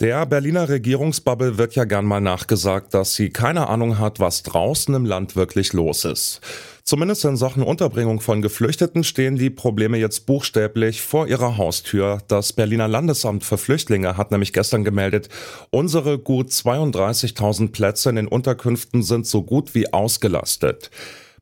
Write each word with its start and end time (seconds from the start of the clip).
Der 0.00 0.24
Berliner 0.24 0.70
Regierungsbubble 0.70 1.58
wird 1.58 1.74
ja 1.74 1.84
gern 1.84 2.06
mal 2.06 2.22
nachgesagt, 2.22 2.94
dass 2.94 3.16
sie 3.16 3.28
keine 3.28 3.68
Ahnung 3.68 3.98
hat, 3.98 4.18
was 4.18 4.42
draußen 4.42 4.94
im 4.94 5.04
Land 5.04 5.36
wirklich 5.36 5.74
los 5.74 6.06
ist. 6.06 6.40
Zumindest 6.84 7.26
in 7.26 7.36
Sachen 7.36 7.62
Unterbringung 7.62 8.20
von 8.20 8.40
Geflüchteten 8.40 9.04
stehen 9.04 9.36
die 9.36 9.50
Probleme 9.50 9.98
jetzt 9.98 10.24
buchstäblich 10.24 11.02
vor 11.02 11.26
ihrer 11.26 11.58
Haustür. 11.58 12.22
Das 12.28 12.54
Berliner 12.54 12.88
Landesamt 12.88 13.44
für 13.44 13.58
Flüchtlinge 13.58 14.16
hat 14.16 14.30
nämlich 14.30 14.54
gestern 14.54 14.84
gemeldet, 14.84 15.28
unsere 15.68 16.18
gut 16.18 16.48
32.000 16.48 17.70
Plätze 17.70 18.08
in 18.08 18.16
den 18.16 18.26
Unterkünften 18.26 19.02
sind 19.02 19.26
so 19.26 19.42
gut 19.42 19.74
wie 19.74 19.92
ausgelastet. 19.92 20.90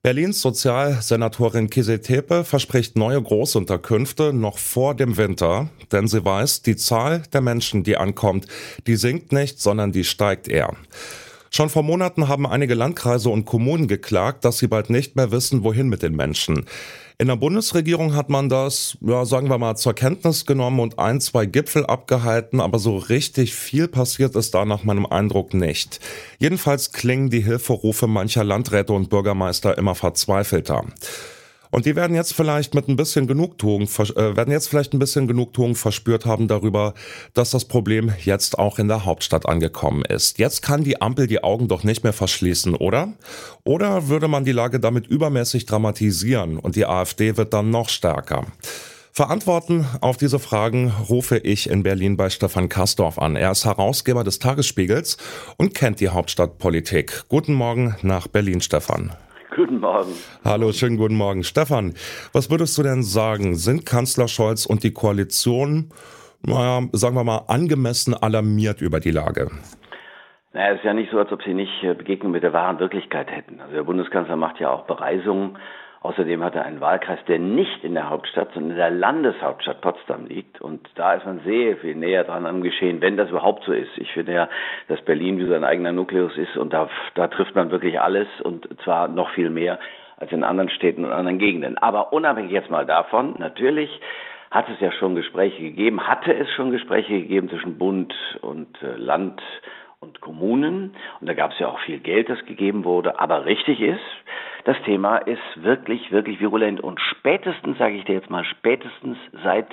Berlins 0.09 0.41
Sozialsenatorin 0.41 1.69
Kise 1.69 2.01
Tepe 2.01 2.43
verspricht 2.43 2.97
neue 2.97 3.21
Großunterkünfte 3.21 4.33
noch 4.33 4.57
vor 4.57 4.95
dem 4.95 5.19
Winter, 5.19 5.69
denn 5.93 6.09
sie 6.09 6.25
weiß, 6.25 6.63
die 6.63 6.77
Zahl 6.77 7.25
der 7.35 7.43
Menschen, 7.43 7.85
die 7.85 7.99
ankommt, 7.99 8.47
die 8.87 8.97
sinkt 8.97 9.33
nicht, 9.33 9.61
sondern 9.61 9.93
die 9.93 10.05
steigt 10.05 10.49
eher. 10.49 10.75
Schon 11.51 11.69
vor 11.69 11.83
Monaten 11.83 12.27
haben 12.27 12.47
einige 12.47 12.73
Landkreise 12.73 13.29
und 13.29 13.45
Kommunen 13.45 13.87
geklagt, 13.87 14.47
dass 14.47 14.57
sie 14.57 14.67
bald 14.67 14.89
nicht 14.89 15.15
mehr 15.15 15.31
wissen, 15.31 15.63
wohin 15.63 15.91
mit 15.91 16.01
den 16.01 16.17
Menschen. 16.17 16.65
In 17.21 17.27
der 17.27 17.35
Bundesregierung 17.35 18.15
hat 18.15 18.29
man 18.29 18.49
das, 18.49 18.97
ja, 19.01 19.25
sagen 19.25 19.51
wir 19.51 19.59
mal, 19.59 19.75
zur 19.75 19.93
Kenntnis 19.93 20.47
genommen 20.47 20.79
und 20.79 21.01
ein, 21.01 21.21
zwei 21.21 21.47
Gipfel 21.47 21.85
abgehalten, 21.85 22.61
aber 22.61 22.79
so 22.79 22.97
richtig 22.97 23.57
viel 23.57 23.89
passiert 23.89 24.37
ist 24.37 24.55
da 24.55 24.65
nach 24.65 24.85
meinem 24.85 25.05
Eindruck 25.05 25.53
nicht. 25.53 25.99
Jedenfalls 26.39 26.93
klingen 26.93 27.29
die 27.29 27.41
Hilferufe 27.41 28.07
mancher 28.07 28.45
Landräte 28.45 28.93
und 28.93 29.11
Bürgermeister 29.11 29.77
immer 29.77 29.97
verzweifelter. 29.97 30.85
Und 31.71 31.87
die 31.87 31.97
werden 31.97 32.15
jetzt 32.15 32.35
vielleicht 32.35 32.75
mit 32.75 32.89
ein 32.89 32.97
bisschen 32.97 33.27
Genugtuung, 33.27 33.83
äh, 33.83 34.37
werden 34.37 34.51
jetzt 34.51 34.69
vielleicht 34.69 34.93
ein 34.93 34.99
bisschen 34.99 35.29
Genugtuung 35.29 35.75
verspürt 35.75 36.27
haben 36.27 36.49
darüber, 36.49 36.95
dass 37.35 37.51
das 37.51 37.67
Problem 37.67 38.13
jetzt 38.25 38.59
auch 38.59 38.79
in 38.79 38.89
der 38.89 39.05
Hauptstadt 39.05 39.47
angekommen 39.47 40.05
ist. 40.05 40.39
Jetzt 40.39 40.63
kann 40.63 40.85
die 40.85 41.01
Ampel 41.01 41.27
die 41.27 41.43
Augen 41.43 41.69
doch 41.69 41.85
nicht 41.85 42.05
mehr 42.05 42.13
verschließen, 42.13 42.75
oder? 42.75 43.13
Oder 43.65 44.09
würde 44.09 44.29
man 44.29 44.45
die 44.45 44.53
Lage 44.53 44.81
damit 44.81 45.07
übermäßig 45.07 45.67
dramatisieren 45.67 46.59
und 46.59 46.77
die 46.77 46.87
AfD 46.87 47.37
wird 47.37 47.53
dann 47.53 47.71
noch 47.71 47.89
stärker? 47.89 48.47
Verantworten 49.19 49.85
auf 50.01 50.17
diese 50.17 50.39
Fragen 50.39 50.93
rufe 51.09 51.39
ich 51.39 51.69
in 51.69 51.83
Berlin 51.83 52.17
bei 52.17 52.31
Stefan 52.31 52.69
Kastorf 52.69 53.19
an. 53.19 53.35
Er 53.35 53.51
ist 53.51 53.65
Herausgeber 53.65 54.23
des 54.23 54.39
Tagesspiegels 54.39 55.17
und 55.57 55.75
kennt 55.75 55.99
die 55.99 56.11
Hauptstadtpolitik. 56.11 57.25
Guten 57.29 57.55
Morgen 57.55 57.97
nach 58.03 58.29
Berlin, 58.29 58.61
Stefan. 58.61 59.13
Guten 59.55 59.81
Morgen. 59.81 60.13
Hallo, 60.45 60.73
schönen 60.73 60.99
guten 60.99 61.17
Morgen. 61.17 61.43
Stefan, 61.43 61.95
was 62.33 62.51
würdest 62.51 62.77
du 62.77 62.83
denn 62.83 63.03
sagen? 63.03 63.55
Sind 63.55 63.87
Kanzler 63.87 64.29
Scholz 64.29 64.67
und 64.67 64.85
die 64.85 64.93
Koalition, 64.93 65.91
naja, 66.47 66.87
sagen 66.93 67.17
wir 67.17 67.25
mal, 67.25 67.45
angemessen 67.49 68.15
alarmiert 68.15 68.83
über 68.83 69.01
die 69.01 69.11
Lage? 69.11 69.51
Naja, 70.53 70.73
es 70.73 70.79
ist 70.79 70.85
ja 70.85 70.93
nicht 70.93 71.11
so, 71.11 71.19
als 71.19 71.33
ob 71.33 71.43
sie 71.43 71.55
nicht 71.55 71.83
äh, 71.83 71.95
Begegnung 71.95 72.33
mit 72.33 72.43
der 72.43 72.53
wahren 72.53 72.79
Wirklichkeit 72.79 73.31
hätten. 73.31 73.61
Also 73.61 73.75
der 73.75 73.85
Bundeskanzler 73.85 74.37
macht 74.37 74.61
ja 74.61 74.71
auch 74.71 74.87
Bereisungen 74.87 75.57
Außerdem 76.01 76.45
hat 76.45 76.55
er 76.55 76.65
einen 76.65 76.81
Wahlkreis, 76.81 77.19
der 77.27 77.41
nicht 77.41 77.83
in 77.83 77.95
der 77.95 78.09
Hauptstadt, 78.09 78.53
sondern 78.55 78.73
in 78.73 78.77
der 78.77 78.91
Landeshauptstadt 78.91 79.81
Potsdam 79.81 80.27
liegt. 80.27 80.61
Und 80.61 80.89
da 80.95 81.15
ist 81.15 81.27
man 81.27 81.41
sehr 81.45 81.77
viel 81.79 81.97
näher 81.97 82.25
dran 82.25 82.47
am 82.47 82.63
Geschehen, 82.63 83.01
wenn 83.01 83.17
das 83.17 83.31
überhaupt 83.31 83.65
so 83.65 83.73
ist. 83.73 83.91
Ich 83.97 84.13
finde 84.13 84.33
ja, 84.33 84.49
dass 84.87 85.01
Berlin 85.03 85.39
wie 85.39 85.49
sein 85.49 85.65
eigener 85.65 85.93
Nukleus 85.93 86.37
ist 86.37 86.57
und 86.57 86.73
da, 86.73 86.89
da 87.15 87.27
trifft 87.27 87.55
man 87.57 87.71
wirklich 87.71 88.01
alles 88.01 88.29
und 88.43 88.69
zwar 88.85 89.09
noch 89.09 89.31
viel 89.31 89.51
mehr 89.51 89.79
als 90.19 90.31
in 90.33 90.45
anderen 90.45 90.71
Städten 90.71 91.05
und 91.05 91.13
anderen 91.13 91.39
Gegenden. 91.39 91.79
Aber 91.79 92.13
unabhängig 92.13 92.53
jetzt 92.53 92.71
mal 92.71 92.87
davon, 92.87 93.35
natürlich 93.39 93.91
hat 94.51 94.69
es 94.69 94.81
ja 94.81 94.93
schon 94.93 95.15
Gespräche 95.15 95.61
gegeben, 95.61 96.07
hatte 96.07 96.33
es 96.33 96.51
schon 96.53 96.71
Gespräche 96.71 97.13
gegeben 97.13 97.49
zwischen 97.49 97.77
Bund 97.79 98.15
und 98.41 98.83
äh, 98.83 98.97
Land 98.97 99.43
und 100.01 100.21
Kommunen. 100.21 100.95
Und 101.21 101.29
da 101.29 101.35
gab 101.35 101.53
es 101.53 101.59
ja 101.59 101.69
auch 101.69 101.81
viel 101.81 101.99
Geld, 101.99 102.29
das 102.29 102.45
gegeben 102.47 102.85
wurde. 102.85 103.21
Aber 103.21 103.45
richtig 103.45 103.81
ist, 103.81 104.01
das 104.69 104.77
Thema 104.83 105.17
ist 105.17 105.41
wirklich, 105.57 106.13
wirklich 106.13 106.41
virulent. 106.41 106.83
Und 106.83 107.01
spätestens, 107.01 107.79
sage 107.79 107.95
ich 107.95 108.05
dir 108.05 108.17
jetzt 108.17 108.29
mal, 108.29 108.45
spätestens 108.45 109.17
seit 109.43 109.67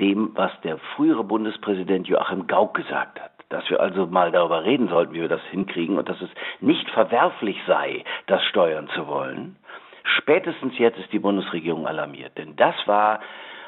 dem, 0.00 0.32
was 0.34 0.50
der 0.62 0.78
frühere 0.96 1.22
Bundespräsident 1.22 2.08
Joachim 2.08 2.48
Gauck 2.48 2.74
gesagt 2.74 3.20
hat 3.20 3.30
dass 3.48 3.68
wir 3.68 3.80
also 3.80 4.06
mal 4.06 4.32
darüber 4.32 4.64
reden 4.64 4.88
sollten, 4.88 5.12
wie 5.12 5.20
wir 5.20 5.28
das 5.28 5.42
hinkriegen 5.50 5.98
und 5.98 6.08
dass 6.08 6.18
es 6.22 6.30
nicht 6.60 6.88
verwerflich 6.88 7.58
sei, 7.66 8.02
das 8.26 8.42
steuern 8.44 8.88
zu 8.94 9.06
wollen. 9.06 9.56
Spätestens 10.04 10.78
jetzt 10.78 10.98
ist 10.98 11.12
die 11.12 11.18
Bundesregierung 11.18 11.86
alarmiert, 11.86 12.38
denn 12.38 12.56
das 12.56 12.74
war, 12.86 13.20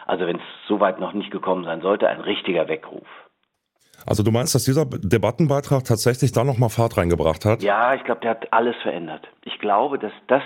also 0.06 0.26
wenn 0.26 0.36
es 0.36 0.42
soweit 0.68 1.00
noch 1.00 1.12
nicht 1.12 1.30
gekommen 1.30 1.64
sein 1.64 1.82
sollte, 1.82 2.08
ein 2.08 2.20
richtiger 2.20 2.66
Weckruf. 2.66 3.06
Also 4.06 4.22
du 4.22 4.30
meinst, 4.30 4.54
dass 4.54 4.64
dieser 4.64 4.84
Debattenbeitrag 4.84 5.84
tatsächlich 5.84 6.32
da 6.32 6.44
nochmal 6.44 6.68
Fahrt 6.68 6.96
reingebracht 6.96 7.44
hat? 7.44 7.62
Ja, 7.62 7.94
ich 7.94 8.04
glaube, 8.04 8.20
der 8.20 8.30
hat 8.30 8.52
alles 8.52 8.76
verändert. 8.82 9.28
Ich 9.44 9.58
glaube, 9.58 9.98
dass 9.98 10.12
das, 10.26 10.42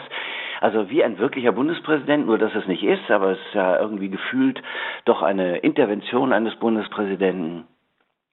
also 0.60 0.90
wie 0.90 1.02
ein 1.02 1.18
wirklicher 1.18 1.52
Bundespräsident, 1.52 2.26
nur 2.26 2.38
dass 2.38 2.54
es 2.54 2.66
nicht 2.66 2.82
ist, 2.82 3.10
aber 3.10 3.32
es 3.32 3.38
ist 3.38 3.54
ja 3.54 3.78
irgendwie 3.78 4.10
gefühlt 4.10 4.62
doch 5.04 5.22
eine 5.22 5.58
Intervention 5.58 6.32
eines 6.32 6.54
Bundespräsidenten. 6.56 7.64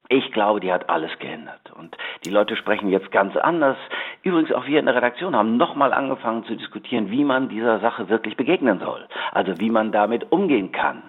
Ich 0.08 0.32
glaube, 0.32 0.60
die 0.60 0.72
hat 0.72 0.88
alles 0.88 1.10
geändert. 1.18 1.72
Und 1.76 1.96
die 2.24 2.30
Leute 2.30 2.56
sprechen 2.56 2.90
jetzt 2.90 3.10
ganz 3.10 3.36
anders. 3.36 3.76
Übrigens 4.26 4.50
auch 4.50 4.66
wir 4.66 4.80
in 4.80 4.86
der 4.86 4.96
Redaktion 4.96 5.36
haben 5.36 5.56
nochmal 5.56 5.92
angefangen 5.92 6.42
zu 6.46 6.56
diskutieren, 6.56 7.12
wie 7.12 7.22
man 7.22 7.48
dieser 7.48 7.78
Sache 7.78 8.08
wirklich 8.08 8.36
begegnen 8.36 8.80
soll. 8.80 9.06
Also 9.30 9.60
wie 9.60 9.70
man 9.70 9.92
damit 9.92 10.32
umgehen 10.32 10.72
kann. 10.72 11.04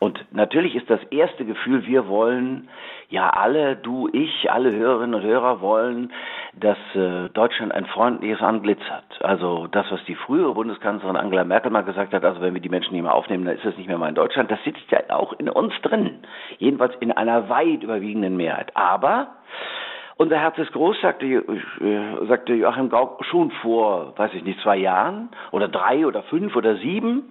Und 0.00 0.24
natürlich 0.32 0.74
ist 0.74 0.90
das 0.90 1.00
erste 1.04 1.44
Gefühl, 1.44 1.86
wir 1.86 2.08
wollen 2.08 2.68
ja 3.10 3.30
alle, 3.30 3.76
du, 3.76 4.08
ich, 4.12 4.50
alle 4.50 4.72
Hörerinnen 4.72 5.14
und 5.14 5.22
Hörer 5.22 5.60
wollen, 5.60 6.12
dass 6.54 6.78
äh, 6.96 7.28
Deutschland 7.28 7.70
ein 7.70 7.86
freundliches 7.86 8.42
Antlitz 8.42 8.82
hat. 8.90 9.22
Also 9.22 9.68
das, 9.68 9.86
was 9.92 10.04
die 10.06 10.16
frühere 10.16 10.54
Bundeskanzlerin 10.54 11.16
Angela 11.16 11.44
Merkel 11.44 11.70
mal 11.70 11.84
gesagt 11.84 12.12
hat, 12.12 12.24
also 12.24 12.40
wenn 12.40 12.54
wir 12.54 12.60
die 12.60 12.68
Menschen 12.68 12.92
nicht 12.92 13.02
mehr 13.02 13.14
aufnehmen, 13.14 13.44
dann 13.44 13.54
ist 13.54 13.64
das 13.64 13.76
nicht 13.76 13.86
mehr 13.86 13.98
mal 13.98 14.08
in 14.08 14.16
Deutschland. 14.16 14.50
Das 14.50 14.58
sitzt 14.64 14.90
ja 14.90 14.98
auch 15.10 15.32
in 15.34 15.48
uns 15.48 15.74
drin. 15.82 16.18
Jedenfalls 16.58 16.96
in 16.98 17.12
einer 17.12 17.48
weit 17.48 17.84
überwiegenden 17.84 18.36
Mehrheit. 18.36 18.76
Aber 18.76 19.28
unser 20.18 20.38
Herz 20.38 20.58
ist 20.58 20.72
groß, 20.72 21.00
sagte, 21.00 21.26
äh, 21.26 22.26
sagte 22.26 22.52
Joachim 22.52 22.90
Gauck 22.90 23.24
schon 23.24 23.50
vor, 23.62 24.12
weiß 24.16 24.34
ich 24.34 24.44
nicht, 24.44 24.60
zwei 24.60 24.76
Jahren 24.76 25.30
oder 25.52 25.68
drei 25.68 26.06
oder 26.06 26.22
fünf 26.24 26.54
oder 26.56 26.76
sieben. 26.76 27.30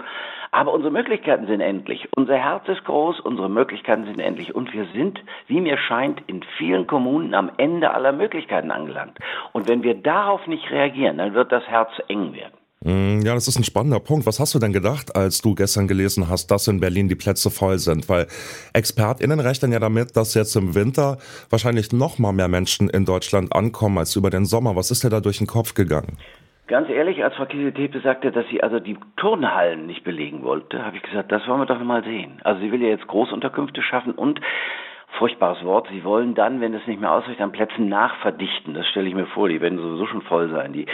Aber 0.51 0.73
unsere 0.73 0.91
Möglichkeiten 0.91 1.45
sind 1.45 1.59
endlich. 1.59 2.07
Unser 2.15 2.37
Herz 2.37 2.67
ist 2.69 2.85
groß, 2.85 3.19
unsere 3.19 3.49
Möglichkeiten 3.49 4.05
sind 4.05 4.19
endlich. 4.19 4.55
Und 4.55 4.73
wir 4.73 4.85
sind, 4.93 5.21
wie 5.47 5.59
mir 5.59 5.77
scheint, 5.77 6.21
in 6.27 6.41
vielen 6.57 6.87
Kommunen 6.87 7.33
am 7.33 7.51
Ende 7.57 7.93
aller 7.93 8.13
Möglichkeiten 8.13 8.71
angelangt. 8.71 9.19
Und 9.51 9.67
wenn 9.67 9.83
wir 9.83 9.95
darauf 9.95 10.47
nicht 10.47 10.71
reagieren, 10.71 11.17
dann 11.17 11.33
wird 11.33 11.51
das 11.51 11.67
Herz 11.67 11.91
eng 12.07 12.33
werden. 12.33 12.53
Mm, 12.83 13.21
ja, 13.25 13.33
das 13.33 13.47
ist 13.47 13.57
ein 13.57 13.63
spannender 13.63 13.99
Punkt. 13.99 14.25
Was 14.27 14.39
hast 14.39 14.53
du 14.53 14.59
denn 14.59 14.71
gedacht, 14.71 15.15
als 15.15 15.41
du 15.41 15.55
gestern 15.55 15.87
gelesen 15.87 16.29
hast, 16.29 16.51
dass 16.51 16.67
in 16.67 16.79
Berlin 16.79 17.07
die 17.07 17.15
Plätze 17.15 17.49
voll 17.49 17.79
sind? 17.79 18.07
Weil 18.07 18.27
ExpertInnen 18.73 19.39
rechnen 19.39 19.71
ja 19.71 19.79
damit, 19.79 20.15
dass 20.15 20.35
jetzt 20.35 20.55
im 20.55 20.75
Winter 20.75 21.17
wahrscheinlich 21.49 21.91
noch 21.91 22.19
mal 22.19 22.33
mehr 22.33 22.47
Menschen 22.47 22.89
in 22.89 23.05
Deutschland 23.05 23.53
ankommen 23.53 23.97
als 23.97 24.15
über 24.15 24.29
den 24.29 24.45
Sommer. 24.45 24.75
Was 24.75 24.91
ist 24.91 25.03
dir 25.03 25.09
da 25.09 25.21
durch 25.21 25.39
den 25.39 25.47
Kopf 25.47 25.73
gegangen? 25.73 26.17
Ganz 26.67 26.89
ehrlich, 26.89 27.23
als 27.23 27.33
Frau 27.35 27.45
Kiesetepe 27.45 28.01
sagte, 28.01 28.31
dass 28.31 28.45
sie 28.49 28.61
also 28.61 28.79
die 28.79 28.97
Turnhallen 29.15 29.87
nicht 29.87 30.03
belegen 30.03 30.43
wollte, 30.43 30.83
habe 30.83 30.97
ich 30.97 31.01
gesagt, 31.01 31.31
das 31.31 31.47
wollen 31.47 31.61
wir 31.61 31.65
doch 31.65 31.79
mal 31.79 32.03
sehen. 32.03 32.41
Also 32.43 32.59
sie 32.61 32.71
will 32.71 32.81
ja 32.81 32.89
jetzt 32.89 33.07
Großunterkünfte 33.07 33.81
schaffen 33.81 34.11
und 34.11 34.41
furchtbares 35.17 35.63
Wort. 35.63 35.87
Sie 35.91 36.03
wollen 36.03 36.35
dann, 36.35 36.59
wenn 36.59 36.73
es 36.73 36.85
nicht 36.85 36.99
mehr 36.99 37.11
ausreicht, 37.11 37.39
an 37.39 37.53
Plätzen 37.53 37.87
nachverdichten. 37.87 38.73
Das 38.73 38.85
stelle 38.87 39.07
ich 39.07 39.15
mir 39.15 39.27
vor. 39.27 39.47
Die 39.47 39.61
werden 39.61 39.79
sowieso 39.79 40.07
schon 40.07 40.21
voll 40.23 40.49
sein, 40.49 40.73
die 40.73 40.85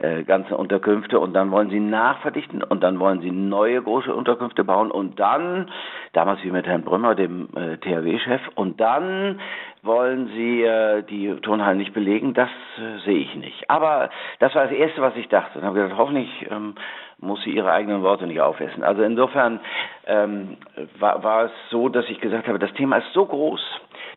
äh, 0.00 0.24
ganzen 0.24 0.54
Unterkünfte. 0.54 1.18
Und 1.18 1.34
dann 1.34 1.50
wollen 1.50 1.70
sie 1.70 1.80
nachverdichten 1.80 2.62
und 2.62 2.82
dann 2.82 2.98
wollen 2.98 3.20
sie 3.20 3.30
neue 3.30 3.82
große 3.82 4.14
Unterkünfte 4.14 4.64
bauen 4.64 4.90
und 4.90 5.18
dann, 5.18 5.70
damals 6.12 6.42
wie 6.44 6.50
mit 6.50 6.66
Herrn 6.66 6.82
Brümmer, 6.82 7.14
dem 7.14 7.48
äh, 7.56 7.76
THW-Chef, 7.78 8.40
und 8.54 8.80
dann 8.80 9.40
wollen 9.82 10.28
sie 10.34 10.62
äh, 10.62 11.02
die 11.02 11.34
Turnhallen 11.40 11.78
nicht 11.78 11.94
belegen. 11.94 12.34
Das 12.34 12.50
äh, 12.78 12.98
sehe 13.04 13.18
ich 13.18 13.34
nicht. 13.36 13.70
Aber 13.70 14.10
das 14.40 14.54
war 14.54 14.64
das 14.64 14.72
Erste, 14.72 15.00
was 15.00 15.16
ich 15.16 15.28
dachte. 15.28 15.58
Und 15.58 15.64
habe 15.64 15.80
gedacht, 15.80 15.98
hoffentlich 15.98 16.46
ähm, 16.50 16.74
muss 17.18 17.42
sie 17.44 17.50
ihre 17.50 17.72
eigenen 17.72 18.02
Worte 18.02 18.26
nicht 18.26 18.40
aufessen. 18.40 18.82
Also 18.82 19.02
insofern 19.02 19.60
ähm, 20.06 20.58
war, 20.98 21.22
war 21.22 21.44
es 21.44 21.52
so, 21.70 21.88
dass 21.88 22.08
ich 22.08 22.20
gesagt 22.20 22.48
habe, 22.48 22.58
das 22.58 22.72
Thema 22.74 22.98
ist 22.98 23.12
so 23.12 23.24
groß, 23.24 23.60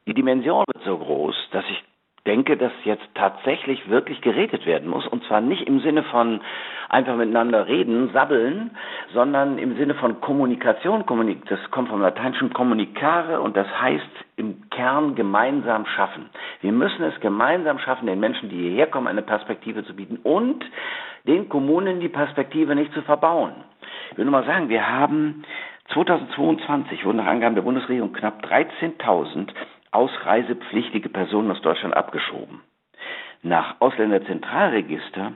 die 0.07 0.13
Dimension 0.13 0.65
wird 0.73 0.83
so 0.85 0.97
groß, 0.97 1.35
dass 1.51 1.63
ich 1.69 1.83
denke, 2.29 2.57
dass 2.57 2.71
jetzt 2.83 3.09
tatsächlich 3.15 3.89
wirklich 3.89 4.21
geredet 4.21 4.67
werden 4.67 4.87
muss. 4.87 5.07
Und 5.07 5.23
zwar 5.23 5.41
nicht 5.41 5.63
im 5.63 5.79
Sinne 5.79 6.03
von 6.03 6.41
einfach 6.87 7.15
miteinander 7.15 7.67
reden, 7.67 8.11
sabbeln, 8.13 8.69
sondern 9.15 9.57
im 9.57 9.75
Sinne 9.77 9.95
von 9.95 10.21
Kommunikation. 10.21 11.03
Das 11.49 11.59
kommt 11.71 11.89
vom 11.89 12.01
lateinischen 12.01 12.53
communicare 12.53 13.41
und 13.41 13.57
das 13.57 13.67
heißt 13.81 14.11
im 14.35 14.69
Kern 14.69 15.15
gemeinsam 15.15 15.87
schaffen. 15.87 16.29
Wir 16.61 16.71
müssen 16.71 17.03
es 17.03 17.19
gemeinsam 17.19 17.79
schaffen, 17.79 18.05
den 18.05 18.19
Menschen, 18.19 18.49
die 18.49 18.57
hierher 18.57 18.85
kommen, 18.85 19.07
eine 19.07 19.23
Perspektive 19.23 19.83
zu 19.83 19.95
bieten 19.95 20.17
und 20.21 20.63
den 21.25 21.49
Kommunen 21.49 21.99
die 21.99 22.09
Perspektive 22.09 22.75
nicht 22.75 22.93
zu 22.93 23.01
verbauen. 23.01 23.53
Ich 24.11 24.17
will 24.19 24.25
nur 24.25 24.33
mal 24.33 24.45
sagen, 24.45 24.69
wir 24.69 24.87
haben 24.87 25.43
2022 25.93 27.05
wurden 27.05 27.17
nach 27.17 27.25
Angaben 27.25 27.55
der 27.55 27.63
Bundesregierung 27.63 28.13
knapp 28.13 28.45
13.000 28.45 29.49
ausreisepflichtige 29.91 31.09
Personen 31.09 31.51
aus 31.51 31.61
Deutschland 31.61 31.95
abgeschoben. 31.95 32.61
Nach 33.41 33.75
Ausländerzentralregister 33.79 35.33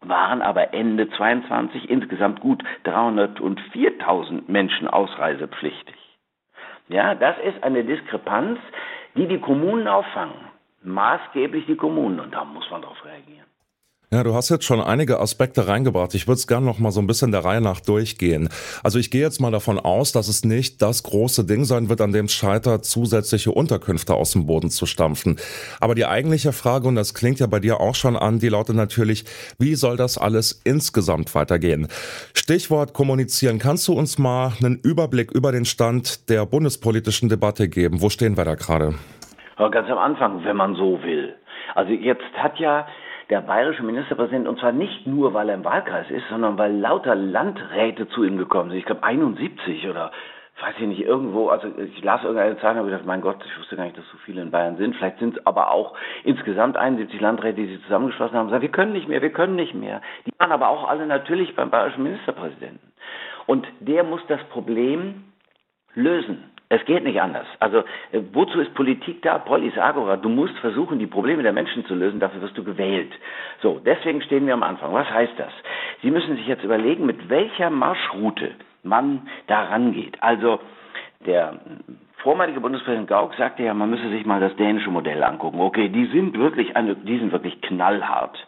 waren 0.00 0.42
aber 0.42 0.74
Ende 0.74 1.10
22 1.10 1.88
insgesamt 1.88 2.40
gut 2.40 2.62
304.000 2.84 4.50
Menschen 4.50 4.88
ausreisepflichtig. 4.88 5.96
Ja, 6.88 7.14
das 7.14 7.36
ist 7.38 7.62
eine 7.62 7.84
Diskrepanz, 7.84 8.58
die 9.14 9.28
die 9.28 9.38
Kommunen 9.38 9.86
auffangen. 9.86 10.48
Maßgeblich 10.82 11.66
die 11.66 11.76
Kommunen 11.76 12.20
und 12.20 12.34
da 12.34 12.44
muss 12.44 12.68
man 12.70 12.82
darauf 12.82 13.04
reagieren. 13.04 13.49
Ja, 14.12 14.24
du 14.24 14.34
hast 14.34 14.48
jetzt 14.48 14.64
schon 14.64 14.80
einige 14.80 15.20
Aspekte 15.20 15.68
reingebracht. 15.68 16.16
Ich 16.16 16.26
würde 16.26 16.38
es 16.38 16.48
gerne 16.48 16.66
noch 16.66 16.80
mal 16.80 16.90
so 16.90 17.00
ein 17.00 17.06
bisschen 17.06 17.30
der 17.30 17.44
Reihe 17.44 17.60
nach 17.60 17.78
durchgehen. 17.78 18.48
Also 18.82 18.98
ich 18.98 19.12
gehe 19.12 19.20
jetzt 19.20 19.40
mal 19.40 19.52
davon 19.52 19.78
aus, 19.78 20.10
dass 20.10 20.26
es 20.26 20.44
nicht 20.44 20.82
das 20.82 21.04
große 21.04 21.46
Ding 21.46 21.64
sein 21.64 21.88
wird, 21.88 22.00
an 22.00 22.10
dem 22.10 22.24
es 22.24 22.32
scheitert, 22.32 22.84
zusätzliche 22.84 23.52
Unterkünfte 23.52 24.14
aus 24.14 24.32
dem 24.32 24.46
Boden 24.46 24.68
zu 24.68 24.84
stampfen. 24.86 25.36
Aber 25.80 25.94
die 25.94 26.06
eigentliche 26.06 26.52
Frage, 26.52 26.88
und 26.88 26.96
das 26.96 27.14
klingt 27.14 27.38
ja 27.38 27.46
bei 27.46 27.60
dir 27.60 27.78
auch 27.78 27.94
schon 27.94 28.16
an, 28.16 28.40
die 28.40 28.48
lautet 28.48 28.74
natürlich, 28.74 29.26
wie 29.60 29.76
soll 29.76 29.96
das 29.96 30.18
alles 30.18 30.60
insgesamt 30.64 31.32
weitergehen? 31.36 31.86
Stichwort 32.34 32.94
kommunizieren. 32.94 33.60
Kannst 33.60 33.86
du 33.86 33.92
uns 33.92 34.18
mal 34.18 34.54
einen 34.60 34.80
Überblick 34.82 35.30
über 35.30 35.52
den 35.52 35.64
Stand 35.64 36.28
der 36.28 36.46
bundespolitischen 36.46 37.28
Debatte 37.28 37.68
geben? 37.68 38.02
Wo 38.02 38.10
stehen 38.10 38.36
wir 38.36 38.44
da 38.44 38.56
gerade? 38.56 38.94
Ganz 39.56 39.88
am 39.88 39.98
Anfang, 39.98 40.42
wenn 40.42 40.56
man 40.56 40.74
so 40.74 41.00
will. 41.00 41.36
Also 41.76 41.92
jetzt 41.92 42.24
hat 42.36 42.58
ja 42.58 42.88
der 43.30 43.40
bayerische 43.40 43.82
Ministerpräsident, 43.82 44.48
und 44.48 44.58
zwar 44.58 44.72
nicht 44.72 45.06
nur, 45.06 45.32
weil 45.34 45.48
er 45.48 45.54
im 45.54 45.64
Wahlkreis 45.64 46.10
ist, 46.10 46.28
sondern 46.28 46.58
weil 46.58 46.76
lauter 46.76 47.14
Landräte 47.14 48.08
zu 48.08 48.24
ihm 48.24 48.36
gekommen 48.36 48.70
sind. 48.70 48.78
Ich 48.78 48.84
glaube 48.84 49.04
71 49.04 49.88
oder 49.88 50.10
weiß 50.60 50.74
ich 50.78 50.86
nicht, 50.86 51.00
irgendwo, 51.00 51.48
also 51.48 51.68
ich 51.78 52.02
las 52.04 52.22
irgendeine 52.22 52.58
Zahl 52.58 52.72
und 52.72 52.78
habe 52.78 52.90
gedacht, 52.90 53.06
mein 53.06 53.22
Gott, 53.22 53.36
ich 53.46 53.58
wusste 53.58 53.76
gar 53.76 53.84
nicht, 53.84 53.96
dass 53.96 54.04
so 54.10 54.18
viele 54.24 54.42
in 54.42 54.50
Bayern 54.50 54.76
sind. 54.76 54.94
Vielleicht 54.96 55.18
sind 55.18 55.36
es 55.36 55.46
aber 55.46 55.70
auch 55.70 55.94
insgesamt 56.24 56.76
71 56.76 57.20
Landräte, 57.20 57.62
die 57.62 57.66
sich 57.66 57.82
zusammengeschlossen 57.84 58.36
haben 58.36 58.46
und 58.46 58.50
sagen, 58.50 58.62
wir 58.62 58.70
können 58.70 58.92
nicht 58.92 59.08
mehr, 59.08 59.22
wir 59.22 59.32
können 59.32 59.56
nicht 59.56 59.74
mehr. 59.74 60.02
Die 60.26 60.32
waren 60.38 60.52
aber 60.52 60.68
auch 60.68 60.88
alle 60.88 61.06
natürlich 61.06 61.54
beim 61.56 61.70
bayerischen 61.70 62.02
Ministerpräsidenten. 62.02 62.92
Und 63.46 63.66
der 63.80 64.04
muss 64.04 64.20
das 64.28 64.42
Problem 64.50 65.24
lösen. 65.94 66.44
Es 66.72 66.84
geht 66.84 67.02
nicht 67.02 67.20
anders. 67.20 67.46
Also 67.58 67.78
äh, 68.12 68.22
wozu 68.32 68.60
ist 68.60 68.72
Politik 68.74 69.22
da? 69.22 69.38
Polis 69.38 69.76
Agora. 69.76 70.16
Du 70.16 70.28
musst 70.28 70.56
versuchen, 70.58 71.00
die 71.00 71.08
Probleme 71.08 71.42
der 71.42 71.52
Menschen 71.52 71.84
zu 71.84 71.96
lösen. 71.96 72.20
Dafür 72.20 72.42
wirst 72.42 72.56
du 72.56 72.62
gewählt. 72.62 73.12
So, 73.60 73.80
deswegen 73.84 74.22
stehen 74.22 74.46
wir 74.46 74.54
am 74.54 74.62
Anfang. 74.62 74.94
Was 74.94 75.10
heißt 75.10 75.34
das? 75.36 75.52
Sie 76.00 76.12
müssen 76.12 76.36
sich 76.36 76.46
jetzt 76.46 76.62
überlegen, 76.62 77.06
mit 77.06 77.28
welcher 77.28 77.70
Marschroute 77.70 78.52
man 78.84 79.28
da 79.48 79.64
rangeht. 79.64 80.16
Also 80.22 80.60
der 81.26 81.58
vormalige 82.18 82.60
Bundespräsident 82.60 83.08
Gauck 83.08 83.34
sagte 83.34 83.64
ja, 83.64 83.74
man 83.74 83.90
müsse 83.90 84.08
sich 84.08 84.24
mal 84.24 84.40
das 84.40 84.54
dänische 84.54 84.90
Modell 84.90 85.24
angucken. 85.24 85.60
Okay, 85.60 85.88
die 85.88 86.06
sind 86.06 86.38
wirklich 86.38 86.76
eine, 86.76 86.94
die 86.94 87.18
sind 87.18 87.32
wirklich 87.32 87.60
knallhart. 87.62 88.46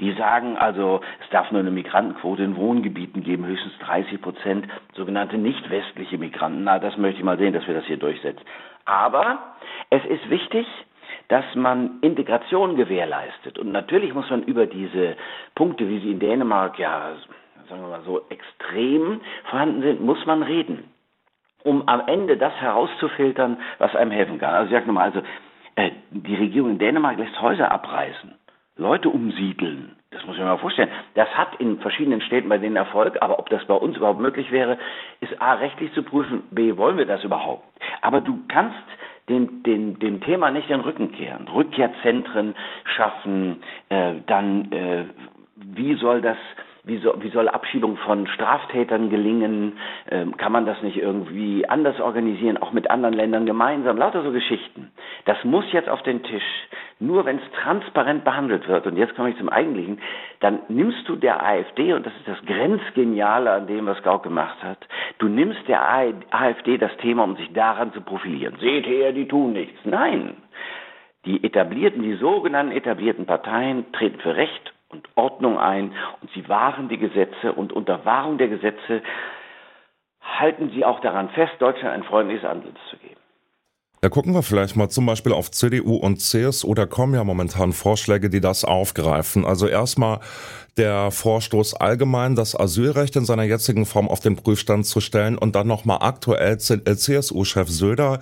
Die 0.00 0.12
sagen 0.12 0.56
also, 0.56 1.00
es 1.20 1.28
darf 1.30 1.50
nur 1.50 1.60
eine 1.60 1.70
Migrantenquote 1.70 2.42
in 2.42 2.56
Wohngebieten 2.56 3.22
geben, 3.22 3.46
höchstens 3.46 3.76
30 3.80 4.20
Prozent 4.22 4.68
sogenannte 4.94 5.38
nicht 5.38 5.68
westliche 5.70 6.18
Migranten. 6.18 6.64
Na, 6.64 6.78
das 6.78 6.96
möchte 6.96 7.18
ich 7.18 7.24
mal 7.24 7.38
sehen, 7.38 7.52
dass 7.52 7.66
wir 7.66 7.74
das 7.74 7.84
hier 7.84 7.96
durchsetzen. 7.96 8.44
Aber 8.84 9.38
es 9.90 10.04
ist 10.04 10.30
wichtig, 10.30 10.66
dass 11.28 11.44
man 11.54 11.98
Integration 12.00 12.76
gewährleistet. 12.76 13.58
Und 13.58 13.72
natürlich 13.72 14.14
muss 14.14 14.30
man 14.30 14.42
über 14.44 14.66
diese 14.66 15.16
Punkte, 15.54 15.88
wie 15.88 15.98
sie 16.00 16.12
in 16.12 16.20
Dänemark 16.20 16.78
ja, 16.78 17.12
sagen 17.68 17.82
wir 17.82 17.88
mal 17.88 18.02
so, 18.04 18.22
extrem 18.30 19.20
vorhanden 19.44 19.82
sind, 19.82 20.00
muss 20.00 20.24
man 20.26 20.42
reden, 20.42 20.84
um 21.64 21.86
am 21.88 22.06
Ende 22.06 22.36
das 22.36 22.54
herauszufiltern, 22.54 23.58
was 23.78 23.94
einem 23.94 24.10
helfen 24.10 24.38
kann. 24.38 24.54
Also 24.54 24.66
ich 24.66 24.72
sage 24.72 24.86
nochmal, 24.86 25.06
also 25.06 25.22
äh, 25.74 25.90
die 26.10 26.36
Regierung 26.36 26.70
in 26.70 26.78
Dänemark 26.78 27.18
lässt 27.18 27.40
Häuser 27.42 27.70
abreißen. 27.70 28.34
Leute 28.78 29.08
umsiedeln. 29.08 29.96
Das 30.10 30.24
muss 30.24 30.36
ich 30.36 30.40
mir 30.40 30.48
mal 30.48 30.58
vorstellen. 30.58 30.88
Das 31.14 31.28
hat 31.36 31.56
in 31.60 31.78
verschiedenen 31.80 32.22
Städten 32.22 32.48
bei 32.48 32.58
denen 32.58 32.76
Erfolg, 32.76 33.18
aber 33.20 33.38
ob 33.38 33.50
das 33.50 33.64
bei 33.66 33.74
uns 33.74 33.96
überhaupt 33.96 34.20
möglich 34.20 34.50
wäre, 34.50 34.78
ist 35.20 35.40
A, 35.42 35.54
rechtlich 35.54 35.92
zu 35.92 36.02
prüfen, 36.02 36.44
B, 36.50 36.76
wollen 36.76 36.96
wir 36.96 37.06
das 37.06 37.22
überhaupt? 37.24 37.64
Aber 38.00 38.20
du 38.20 38.38
kannst 38.48 38.78
dem, 39.28 39.62
dem, 39.64 39.98
dem 39.98 40.20
Thema 40.22 40.50
nicht 40.50 40.70
den 40.70 40.80
Rücken 40.80 41.12
kehren. 41.12 41.46
Rückkehrzentren 41.48 42.54
schaffen, 42.96 43.62
äh, 43.90 44.14
dann, 44.26 44.72
äh, 44.72 45.04
wie 45.56 45.94
soll 45.96 46.22
das 46.22 46.38
wie, 46.88 46.96
so, 46.98 47.14
wie 47.20 47.28
soll 47.28 47.48
Abschiebung 47.48 47.98
von 47.98 48.26
Straftätern 48.26 49.10
gelingen? 49.10 49.78
Ähm, 50.10 50.36
kann 50.36 50.52
man 50.52 50.64
das 50.64 50.82
nicht 50.82 50.96
irgendwie 50.96 51.68
anders 51.68 52.00
organisieren, 52.00 52.56
auch 52.56 52.72
mit 52.72 52.90
anderen 52.90 53.14
Ländern 53.14 53.44
gemeinsam? 53.44 53.98
Lauter 53.98 54.22
so 54.22 54.32
Geschichten. 54.32 54.90
Das 55.26 55.36
muss 55.44 55.70
jetzt 55.72 55.88
auf 55.88 56.02
den 56.02 56.22
Tisch. 56.22 56.68
Nur 57.00 57.24
wenn 57.24 57.38
es 57.38 57.50
transparent 57.62 58.24
behandelt 58.24 58.66
wird, 58.66 58.86
und 58.86 58.96
jetzt 58.96 59.14
komme 59.14 59.30
ich 59.30 59.36
zum 59.38 59.48
Eigentlichen, 59.48 60.00
dann 60.40 60.60
nimmst 60.68 61.08
du 61.08 61.14
der 61.14 61.44
AfD, 61.44 61.92
und 61.92 62.04
das 62.04 62.12
ist 62.16 62.26
das 62.26 62.44
Grenzgeniale 62.44 63.52
an 63.52 63.68
dem, 63.68 63.86
was 63.86 64.02
Gauck 64.02 64.24
gemacht 64.24 64.60
hat, 64.62 64.78
du 65.18 65.28
nimmst 65.28 65.60
der 65.68 65.88
AfD 66.30 66.76
das 66.76 66.96
Thema, 66.96 67.22
um 67.22 67.36
sich 67.36 67.52
daran 67.52 67.92
zu 67.92 68.00
profilieren. 68.00 68.56
Seht 68.60 68.86
her, 68.86 69.12
die 69.12 69.28
tun 69.28 69.52
nichts. 69.52 69.78
Nein. 69.84 70.36
Die 71.24 71.44
etablierten, 71.44 72.02
die 72.02 72.14
sogenannten 72.14 72.72
etablierten 72.72 73.26
Parteien 73.26 73.90
treten 73.92 74.18
für 74.20 74.34
Recht 74.34 74.72
und 74.88 75.08
Ordnung 75.14 75.58
ein 75.58 75.92
und 76.20 76.30
sie 76.32 76.48
wahren 76.48 76.88
die 76.88 76.98
Gesetze 76.98 77.52
und 77.52 77.72
unter 77.72 78.04
Wahrung 78.04 78.38
der 78.38 78.48
Gesetze 78.48 79.02
halten 80.20 80.70
sie 80.70 80.84
auch 80.84 81.00
daran 81.00 81.28
fest, 81.30 81.52
Deutschland 81.58 81.94
ein 81.94 82.04
freundliches 82.04 82.44
Antlitz 82.44 82.78
zu 82.90 82.96
geben. 82.96 83.07
Da 84.00 84.08
gucken 84.08 84.32
wir 84.32 84.42
vielleicht 84.42 84.76
mal 84.76 84.88
zum 84.88 85.06
Beispiel 85.06 85.32
auf 85.32 85.50
CDU 85.50 85.96
und 85.96 86.20
CSU. 86.20 86.74
Da 86.74 86.86
kommen 86.86 87.14
ja 87.14 87.24
momentan 87.24 87.72
Vorschläge, 87.72 88.30
die 88.30 88.40
das 88.40 88.64
aufgreifen. 88.64 89.44
Also 89.44 89.66
erstmal 89.66 90.20
der 90.76 91.10
Vorstoß 91.10 91.74
allgemein, 91.74 92.36
das 92.36 92.58
Asylrecht 92.58 93.16
in 93.16 93.24
seiner 93.24 93.42
jetzigen 93.42 93.84
Form 93.84 94.08
auf 94.08 94.20
den 94.20 94.36
Prüfstand 94.36 94.86
zu 94.86 95.00
stellen 95.00 95.36
und 95.36 95.56
dann 95.56 95.66
nochmal 95.66 95.98
aktuell 96.00 96.58
CSU-Chef 96.58 97.68
äh, 97.68 97.72
Söder 97.72 98.20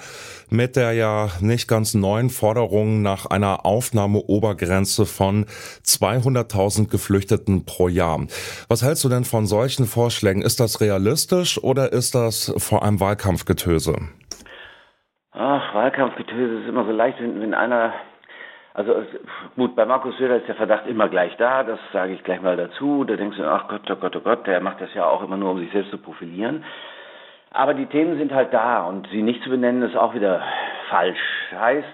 mit 0.49 0.77
der 0.77 0.93
ja 0.93 1.29
nicht 1.41 1.69
ganz 1.69 1.93
neuen 1.93 2.31
Forderung 2.31 3.03
nach 3.03 3.27
einer 3.27 3.67
Aufnahmeobergrenze 3.67 5.05
von 5.05 5.45
200.000 5.85 6.89
Geflüchteten 6.89 7.67
pro 7.67 7.89
Jahr. 7.89 8.27
Was 8.69 8.83
hältst 8.83 9.05
du 9.05 9.11
denn 9.11 9.25
von 9.25 9.47
solchen 9.47 9.87
Vorschlägen? 9.87 10.41
Ist 10.41 10.59
das 10.59 10.81
realistisch 10.81 11.63
oder 11.63 11.93
ist 11.93 12.15
das 12.15 12.53
vor 12.57 12.83
allem 12.83 13.01
Wahlkampfgetöse? 13.01 13.97
Ach, 15.39 15.75
Wahlkampfgetöse 15.75 16.63
ist 16.63 16.69
immer 16.69 16.87
so 16.87 16.93
leicht, 16.93 17.21
wenn, 17.21 17.39
wenn 17.43 17.53
einer, 17.53 17.93
also 18.73 19.05
gut, 19.55 19.77
bei 19.77 19.85
Markus 19.85 20.17
Söder 20.17 20.37
ist 20.37 20.49
der 20.49 20.55
Verdacht 20.55 20.87
immer 20.87 21.11
gleich 21.11 21.37
da, 21.37 21.63
das 21.63 21.79
sage 21.93 22.15
ich 22.15 22.25
gleich 22.25 22.41
mal 22.41 22.57
dazu. 22.57 23.05
Da 23.05 23.17
denkst 23.17 23.37
du, 23.37 23.45
ach 23.45 23.69
Gott, 23.69 23.83
oh 23.91 23.97
Gott, 23.97 24.17
oh 24.17 24.21
Gott, 24.21 24.47
der 24.47 24.61
macht 24.61 24.81
das 24.81 24.95
ja 24.95 25.05
auch 25.05 25.23
immer 25.23 25.37
nur, 25.37 25.51
um 25.51 25.59
sich 25.59 25.71
selbst 25.73 25.91
zu 25.91 25.99
profilieren. 25.99 26.65
Aber 27.51 27.75
die 27.75 27.85
Themen 27.85 28.17
sind 28.17 28.33
halt 28.33 28.55
da 28.55 28.85
und 28.85 29.09
sie 29.09 29.21
nicht 29.21 29.43
zu 29.43 29.51
benennen, 29.51 29.83
ist 29.83 29.97
auch 29.97 30.15
wieder 30.15 30.43
falsch. 30.89 31.21
Heißt, 31.53 31.87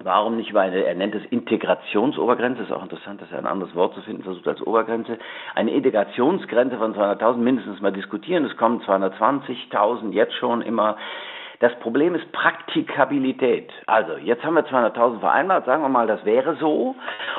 Warum 0.00 0.36
nicht 0.36 0.54
eine, 0.54 0.84
er 0.84 0.94
nennt 0.94 1.16
es 1.16 1.24
Integrationsobergrenze, 1.24 2.62
ist 2.62 2.70
auch 2.70 2.84
interessant, 2.84 3.20
dass 3.20 3.32
er 3.32 3.38
ein 3.38 3.48
anderes 3.48 3.74
Wort 3.74 3.94
zu 3.94 4.02
finden 4.02 4.22
versucht 4.22 4.46
als 4.46 4.62
Obergrenze, 4.62 5.18
eine 5.56 5.72
Integrationsgrenze 5.72 6.78
von 6.78 6.94
200.000 6.94 7.38
mindestens 7.38 7.80
mal 7.80 7.90
diskutieren. 7.90 8.44
Es 8.44 8.56
kommen 8.56 8.80
220.000 8.82 10.12
jetzt 10.12 10.34
schon 10.34 10.62
immer. 10.62 10.96
Das 11.60 11.74
Problem 11.80 12.14
ist 12.14 12.30
Praktikabilität. 12.30 13.72
Also, 13.86 14.16
jetzt 14.16 14.44
haben 14.44 14.54
wir 14.54 14.64
200.000 14.64 15.18
vereinbart, 15.18 15.64
sagen 15.66 15.82
wir 15.82 15.88
mal, 15.88 16.06
das 16.06 16.24
wäre 16.24 16.54
so. 16.56 16.94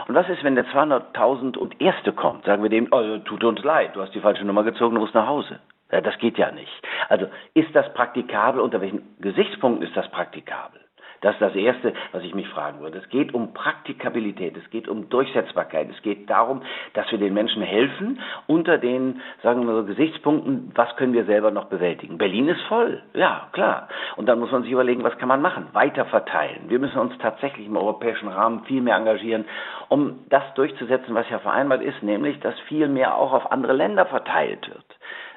Und 0.08 0.16
was 0.16 0.28
ist, 0.28 0.44
wenn 0.44 0.56
der 0.56 0.66
200.000 0.66 1.58
und 1.58 1.80
Erste 1.80 2.12
kommt? 2.12 2.46
Sagen 2.46 2.62
wir 2.62 2.70
dem, 2.70 2.90
oh, 2.92 3.18
tut 3.20 3.44
uns 3.44 3.64
leid, 3.64 3.96
du 3.96 4.02
hast 4.02 4.14
die 4.14 4.20
falsche 4.20 4.44
Nummer 4.44 4.64
gezogen, 4.64 4.96
du 4.96 5.02
musst 5.02 5.14
nach 5.14 5.28
Hause. 5.28 5.60
Ja, 5.92 6.02
das 6.02 6.18
geht 6.20 6.38
ja 6.38 6.52
nicht. 6.52 6.72
Also, 7.08 7.28
ist 7.54 7.74
das 7.74 7.92
praktikabel? 7.94 8.62
Unter 8.62 8.82
welchen 8.82 9.02
Gesichtspunkten 9.20 9.88
ist 9.88 9.96
das 9.96 10.10
praktikabel? 10.10 10.82
Das 11.22 11.34
ist 11.34 11.42
das 11.42 11.56
Erste, 11.56 11.94
was 12.12 12.24
ich 12.24 12.34
mich 12.34 12.48
fragen 12.50 12.80
würde. 12.80 13.00
Es 13.00 13.10
geht 13.10 13.34
um 13.34 13.54
Praktikabilität, 13.54 14.56
es 14.58 14.70
geht 14.70 14.88
um 14.88 15.10
Durchsetzbarkeit, 15.10 15.90
es 15.90 16.02
geht 16.02 16.30
darum, 16.30 16.62
dass 16.94 17.12
wir 17.12 17.18
den 17.18 17.34
Menschen 17.34 17.62
helfen 17.62 18.20
unter 18.48 18.78
den, 18.78 19.22
sagen 19.44 19.66
wir 19.68 19.76
so, 19.76 19.84
Gesichtspunkten, 19.84 20.72
was 20.76 20.96
können 20.96 21.14
wir 21.14 21.26
selber 21.26 21.52
noch 21.52 21.66
bewältigen. 21.66 22.18
Berlin 22.18 22.48
ist 22.48 22.62
voll, 22.64 23.02
ja, 23.14 23.50
klar. 23.52 23.90
Und 24.16 24.28
dann 24.28 24.40
muss 24.40 24.52
man 24.52 24.64
sich 24.64 24.72
überlegen, 24.72 25.04
was 25.04 25.18
kann 25.18 25.28
man 25.28 25.42
machen? 25.42 25.68
Weiter 25.74 26.06
verteilen. 26.06 26.70
Wir 26.70 26.80
müssen 26.80 27.00
uns 27.00 27.18
tatsächlich 27.20 27.68
im 27.68 27.78
europäischen 27.78 28.30
Rahmen 28.30 28.64
viel 28.66 28.82
mehr 28.82 28.96
engagieren, 28.96 29.46
um 29.90 30.20
das 30.30 30.44
durchzusetzen, 30.56 31.16
was 31.16 31.30
ja 31.30 31.40
vereinbart 31.40 31.82
ist, 31.82 32.02
nämlich, 32.04 32.40
dass 32.40 32.58
viel 32.62 32.88
mehr 32.88 33.16
auch 33.16 33.34
auf 33.34 33.52
andere 33.52 33.74
Länder 33.74 34.06
verteilt 34.06 34.70
wird. 34.70 34.86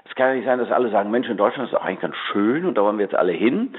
Es 0.05 0.15
kann 0.15 0.29
ja 0.29 0.35
nicht 0.35 0.47
sein, 0.47 0.59
dass 0.59 0.71
alle 0.71 0.91
sagen, 0.91 1.11
Mensch, 1.11 1.29
in 1.29 1.37
Deutschland 1.37 1.69
ist 1.69 1.75
doch 1.75 1.85
eigentlich 1.85 2.01
ganz 2.01 2.17
schön 2.33 2.67
und 2.67 2.77
da 2.77 2.83
wollen 2.83 2.99
wir 2.99 3.05
jetzt 3.05 3.15
alle 3.15 3.33
hin. 3.33 3.75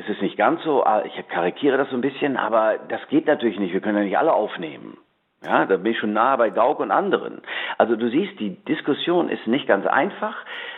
Es 0.00 0.08
ist 0.08 0.22
nicht 0.22 0.38
ganz 0.38 0.62
so, 0.62 0.82
ah, 0.82 1.02
ich 1.04 1.28
karikiere 1.28 1.76
das 1.76 1.90
so 1.90 1.94
ein 1.94 2.00
bisschen, 2.00 2.38
aber 2.38 2.78
das 2.88 3.06
geht 3.08 3.26
natürlich 3.26 3.58
nicht. 3.58 3.74
Wir 3.74 3.82
können 3.82 3.98
ja 3.98 4.04
nicht 4.04 4.16
alle 4.16 4.32
aufnehmen. 4.32 4.96
Ja, 5.42 5.64
da 5.64 5.78
bin 5.78 5.92
ich 5.92 5.98
schon 5.98 6.12
nahe 6.12 6.36
bei 6.36 6.50
Gauck 6.50 6.80
und 6.80 6.90
anderen. 6.90 7.40
Also 7.78 7.96
du 7.96 8.10
siehst, 8.10 8.38
die 8.40 8.56
Diskussion 8.66 9.30
ist 9.30 9.46
nicht 9.46 9.66
ganz 9.66 9.86
einfach. 9.86 10.36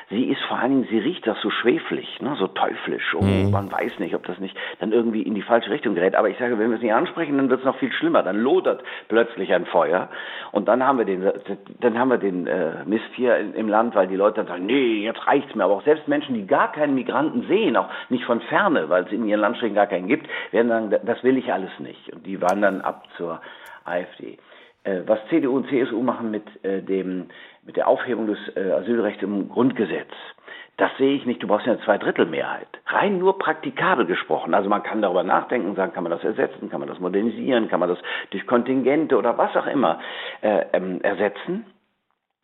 sie 0.08 0.24
ist 0.26 0.40
vor 0.42 0.56
allen 0.58 0.70
Dingen, 0.70 0.86
sie 0.88 0.98
riecht 0.98 1.26
das 1.26 1.40
so 1.40 1.50
schweflig, 1.50 2.20
ne, 2.20 2.36
so 2.38 2.46
teuflisch. 2.46 3.16
Oh, 3.18 3.24
mhm. 3.24 3.50
man 3.50 3.72
weiß 3.72 3.98
nicht, 3.98 4.14
ob 4.14 4.24
das 4.24 4.38
nicht 4.38 4.56
dann 4.78 4.92
irgendwie 4.92 5.22
in 5.22 5.34
die 5.34 5.42
falsche 5.42 5.70
Richtung 5.70 5.96
gerät. 5.96 6.14
Aber 6.14 6.28
ich 6.28 6.38
sage, 6.38 6.60
wenn 6.60 6.68
wir 6.70 6.76
es 6.76 6.82
nicht 6.82 6.92
ansprechen, 6.92 7.38
dann 7.38 7.50
wird 7.50 7.60
es 7.60 7.66
noch 7.66 7.76
viel 7.78 7.90
schlimmer. 7.92 8.22
Dann 8.22 8.40
lodert 8.40 8.84
plötzlich 9.08 9.52
ein 9.52 9.66
Feuer 9.66 10.10
und 10.52 10.68
dann 10.68 10.86
haben 10.86 10.98
wir 10.98 11.06
den, 11.06 11.28
dann 11.80 11.98
haben 11.98 12.10
wir 12.10 12.18
den 12.18 12.46
äh, 12.46 12.84
Mist 12.84 13.10
hier 13.16 13.36
im 13.36 13.68
Land, 13.68 13.96
weil 13.96 14.06
die 14.06 14.16
Leute 14.16 14.36
dann 14.36 14.46
sagen, 14.46 14.66
nee, 14.66 15.02
jetzt 15.02 15.26
reicht's 15.26 15.56
mir. 15.56 15.64
Aber 15.64 15.74
auch 15.74 15.84
selbst 15.84 16.06
Menschen, 16.06 16.34
die 16.34 16.46
gar 16.46 16.70
keinen 16.70 16.94
Migranten 16.94 17.48
sehen, 17.48 17.76
auch 17.76 17.88
nicht 18.10 18.24
von 18.24 18.40
ferne, 18.42 18.88
weil 18.88 19.06
es 19.06 19.12
in 19.12 19.26
ihren 19.26 19.40
Landstrichen 19.40 19.74
gar 19.74 19.88
keinen 19.88 20.06
gibt, 20.06 20.28
werden 20.52 20.68
sagen, 20.68 20.90
das 21.04 21.24
will 21.24 21.36
ich 21.36 21.52
alles 21.52 21.72
nicht. 21.80 22.12
Und 22.12 22.24
die 22.26 22.40
wandern 22.40 22.80
ab 22.80 23.08
zur 23.16 23.40
AfD. 23.84 24.38
Äh, 24.84 25.02
was 25.06 25.20
CDU 25.28 25.56
und 25.56 25.68
CSU 25.68 26.02
machen 26.02 26.30
mit, 26.30 26.44
äh, 26.64 26.82
dem, 26.82 27.26
mit 27.64 27.76
der 27.76 27.86
Aufhebung 27.86 28.26
des 28.26 28.38
äh, 28.56 28.72
Asylrechts 28.72 29.22
im 29.22 29.48
Grundgesetz, 29.48 30.10
das 30.76 30.90
sehe 30.98 31.14
ich 31.14 31.26
nicht. 31.26 31.42
Du 31.42 31.46
brauchst 31.46 31.66
ja 31.66 31.74
eine 31.74 31.82
Zweidrittelmehrheit. 31.82 32.66
Rein 32.86 33.18
nur 33.18 33.38
praktikabel 33.38 34.06
gesprochen. 34.06 34.54
Also 34.54 34.68
man 34.68 34.82
kann 34.82 35.02
darüber 35.02 35.22
nachdenken 35.22 35.74
sagen, 35.76 35.92
kann 35.92 36.02
man 36.02 36.10
das 36.10 36.24
ersetzen, 36.24 36.70
kann 36.70 36.80
man 36.80 36.88
das 36.88 36.98
modernisieren, 36.98 37.68
kann 37.68 37.78
man 37.78 37.90
das 37.90 37.98
durch 38.30 38.46
Kontingente 38.46 39.16
oder 39.16 39.36
was 39.38 39.54
auch 39.54 39.66
immer 39.66 40.00
äh, 40.40 40.64
ähm, 40.72 41.00
ersetzen. 41.02 41.66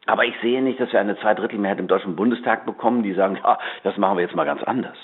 Aber 0.07 0.25
ich 0.25 0.35
sehe 0.41 0.63
nicht, 0.63 0.79
dass 0.79 0.93
wir 0.93 1.01
eine 1.01 1.19
Zweidrittelmehrheit 1.19 1.81
im 1.81 1.89
Deutschen 1.89 2.17
Bundestag 2.17 2.65
bekommen, 2.65 3.03
die 3.03 3.15
sagen, 3.15 3.39
ja, 3.43 3.59
das 3.83 3.97
machen 3.97 4.17
wir 4.17 4.23
jetzt 4.23 4.37
mal 4.37 4.47
ganz 4.47 4.63
anders. 4.63 4.97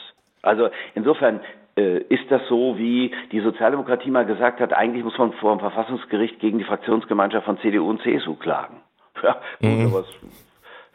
Also 0.42 0.68
insofern 0.94 1.40
ist 1.76 2.30
das 2.30 2.42
so, 2.48 2.78
wie 2.78 3.12
die 3.32 3.40
Sozialdemokratie 3.40 4.10
mal 4.10 4.26
gesagt 4.26 4.60
hat, 4.60 4.72
eigentlich 4.72 5.04
muss 5.04 5.18
man 5.18 5.32
vor 5.34 5.56
dem 5.56 5.60
Verfassungsgericht 5.60 6.38
gegen 6.38 6.58
die 6.58 6.64
Fraktionsgemeinschaft 6.64 7.46
von 7.46 7.58
CDU 7.58 7.88
und 7.88 8.02
CSU 8.02 8.34
klagen. 8.34 8.80
Ja, 9.22 9.36
mhm. 9.60 9.86
aber 9.86 10.04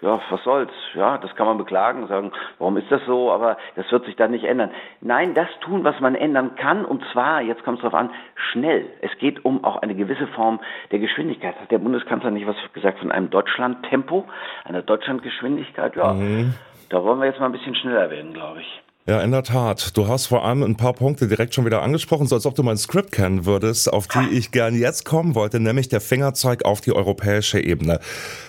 ja, 0.01 0.21
was 0.29 0.43
soll's? 0.43 0.71
Ja, 0.93 1.17
das 1.17 1.35
kann 1.35 1.45
man 1.45 1.57
beklagen, 1.57 2.07
sagen, 2.07 2.31
warum 2.57 2.77
ist 2.77 2.89
das 2.89 3.01
so? 3.05 3.31
Aber 3.31 3.57
das 3.75 3.91
wird 3.91 4.05
sich 4.05 4.15
dann 4.15 4.31
nicht 4.31 4.45
ändern. 4.45 4.71
Nein, 5.01 5.33
das 5.33 5.49
tun, 5.59 5.83
was 5.83 5.99
man 5.99 6.15
ändern 6.15 6.55
kann, 6.55 6.85
und 6.85 7.03
zwar, 7.11 7.41
jetzt 7.41 7.63
kommt 7.63 7.79
es 7.79 7.81
darauf 7.81 7.99
an, 7.99 8.09
schnell. 8.51 8.85
Es 9.01 9.11
geht 9.19 9.43
um 9.43 9.63
auch 9.65 9.81
eine 9.81 9.95
gewisse 9.95 10.27
Form 10.27 10.61
der 10.91 10.99
Geschwindigkeit. 10.99 11.59
Hat 11.59 11.71
der 11.71 11.79
Bundeskanzler 11.79 12.31
nicht 12.31 12.47
was 12.47 12.55
gesagt 12.73 12.99
von 12.99 13.11
einem 13.11 13.29
Deutschlandtempo, 13.29 14.25
einer 14.63 14.83
Deutschlandgeschwindigkeit? 14.83 15.97
Ja, 15.97 16.13
mhm. 16.13 16.53
da 16.89 17.03
wollen 17.03 17.19
wir 17.19 17.25
jetzt 17.25 17.41
mal 17.41 17.47
ein 17.47 17.51
bisschen 17.51 17.75
schneller 17.75 18.09
werden, 18.09 18.33
glaube 18.33 18.61
ich. 18.61 18.81
Ja, 19.09 19.21
in 19.21 19.31
der 19.31 19.41
Tat. 19.41 19.97
Du 19.97 20.07
hast 20.07 20.27
vor 20.27 20.45
allem 20.45 20.61
ein 20.61 20.75
paar 20.75 20.93
Punkte 20.93 21.27
direkt 21.27 21.55
schon 21.55 21.65
wieder 21.65 21.81
angesprochen, 21.81 22.27
so 22.27 22.35
als 22.35 22.45
ob 22.45 22.53
du 22.53 22.61
mein 22.61 22.77
Skript 22.77 23.11
kennen 23.11 23.43
würdest, 23.43 23.91
auf 23.91 24.07
die 24.07 24.37
ich 24.37 24.51
gern 24.51 24.75
jetzt 24.75 25.03
kommen 25.03 25.33
wollte, 25.33 25.59
nämlich 25.59 25.89
der 25.89 25.99
Fingerzeig 25.99 26.63
auf 26.63 26.79
die 26.79 26.91
europäische 26.91 27.59
Ebene. 27.59 28.01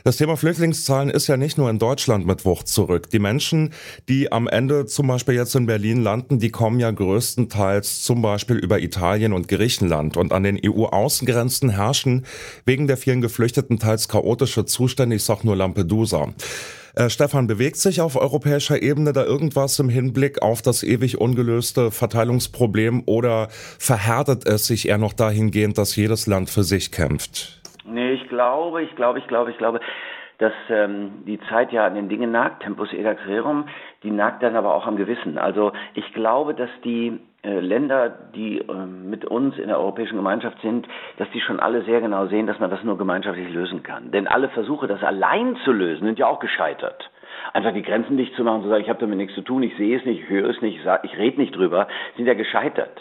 Das 0.05 0.19
Thema 0.19 0.37
Flüchtlingszahlen 0.37 1.09
ist 1.09 1.29
ja 1.29 1.39
nicht 1.39 1.57
nur 1.57 1.71
in 1.71 1.79
Deutschland 1.79 2.27
mit 2.27 2.45
Wucht 2.45 2.69
zurück. 2.69 3.09
Die 3.09 3.19
Menschen, 3.19 3.73
die 4.11 4.33
am 4.33 4.49
Ende 4.49 4.85
zum 4.85 5.07
Beispiel 5.07 5.35
jetzt 5.35 5.55
in 5.55 5.65
Berlin 5.65 6.03
landen, 6.03 6.41
die 6.41 6.51
kommen 6.51 6.79
ja 6.79 6.91
größtenteils 6.91 8.03
zum 8.03 8.21
Beispiel 8.21 8.57
über 8.57 8.81
Italien 8.81 9.33
und 9.33 9.49
Griechenland. 9.49 10.19
Und 10.19 10.35
an 10.35 10.43
den 10.43 10.61
EU-Außengrenzen 10.63 11.71
herrschen 11.71 12.27
wegen 12.67 12.87
der 12.87 12.99
vielen 12.99 13.23
Geflüchteten 13.23 13.79
teils 13.79 14.09
chaotische 14.09 14.67
Zustände, 14.67 15.17
ich 15.17 15.25
sag 15.25 15.43
nur 15.43 15.57
Lampedusa. 15.57 16.35
Äh, 16.95 17.09
Stefan, 17.09 17.47
bewegt 17.47 17.77
sich 17.77 18.01
auf 18.01 18.17
europäischer 18.17 18.83
Ebene 18.83 19.13
da 19.13 19.25
irgendwas 19.25 19.79
im 19.79 19.89
Hinblick 19.89 20.43
auf 20.43 20.63
das 20.63 20.83
ewig 20.83 21.21
ungelöste 21.21 21.91
Verteilungsproblem 21.91 23.05
oder 23.07 23.49
verhärtet 23.51 24.47
es 24.47 24.67
sich 24.67 24.89
eher 24.89 24.99
noch 24.99 25.13
dahingehend, 25.13 25.79
dass 25.79 25.97
jedes 25.97 26.27
Land 26.27 26.51
für 26.51 26.63
sich 26.63 26.93
kämpft? 26.93 27.61
Nee, 27.85 28.13
ich 28.13 28.29
glaube, 28.29 28.83
ich 28.83 28.95
glaube, 28.97 29.19
ich 29.19 29.27
glaube, 29.27 29.51
ich 29.51 29.59
glaube, 29.59 29.81
dass 30.39 30.53
ähm, 30.71 31.23
die 31.27 31.39
Zeit 31.51 31.71
ja 31.71 31.87
an 31.87 31.95
den 31.95 32.09
Dingen 32.09 32.33
nagt, 32.33 32.63
Tempus 32.63 32.93
edax 32.93 33.21
rerum, 33.27 33.67
die 34.03 34.11
nagt 34.11 34.43
dann 34.43 34.57
aber 34.57 34.75
auch 34.75 34.87
am 34.87 34.97
Gewissen. 34.97 35.39
Also 35.39 35.73
ich 35.95 36.13
glaube, 36.15 36.55
dass 36.55 36.71
die 36.83 37.21
Länder, 37.43 38.11
die 38.35 38.59
äh, 38.59 38.87
mit 38.87 39.25
uns 39.25 39.57
in 39.59 39.69
der 39.69 39.79
Europäischen 39.79 40.17
Gemeinschaft 40.17 40.61
sind, 40.63 40.87
dass 41.17 41.31
die 41.31 41.41
schon 41.41 41.61
alle 41.61 41.83
sehr 41.83 42.01
genau 42.01 42.27
sehen, 42.27 42.47
dass 42.47 42.59
man 42.59 42.71
das 42.71 42.85
nur 42.85 42.99
gemeinschaftlich 42.99 43.53
lösen 43.53 43.83
kann. 43.83 44.11
Denn 44.11 44.27
alle 44.27 44.49
Versuche, 44.51 44.87
das 44.87 45.03
allein 45.03 45.57
zu 45.65 45.73
lösen, 45.73 46.07
sind 46.07 46.19
ja 46.19 46.27
auch 46.27 46.41
gescheitert. 46.41 47.11
Einfach 47.53 47.73
die 47.73 47.83
Grenzen 47.83 48.17
dicht 48.17 48.35
zu 48.35 48.45
machen, 48.45 48.63
zu 48.63 48.69
sagen, 48.69 48.83
ich 48.83 48.89
habe 48.89 49.01
damit 49.01 49.17
nichts 49.17 49.35
zu 49.35 49.43
tun, 49.43 49.63
ich 49.63 49.77
sehe 49.77 49.99
es 49.99 50.05
nicht, 50.05 50.23
ich 50.23 50.29
höre 50.29 50.51
es 50.51 50.61
nicht, 50.61 50.79
ich, 50.79 51.11
ich 51.11 51.19
rede 51.19 51.41
nicht 51.41 51.57
drüber, 51.57 51.89
sind 52.17 52.27
ja 52.27 52.35
gescheitert. 52.35 53.01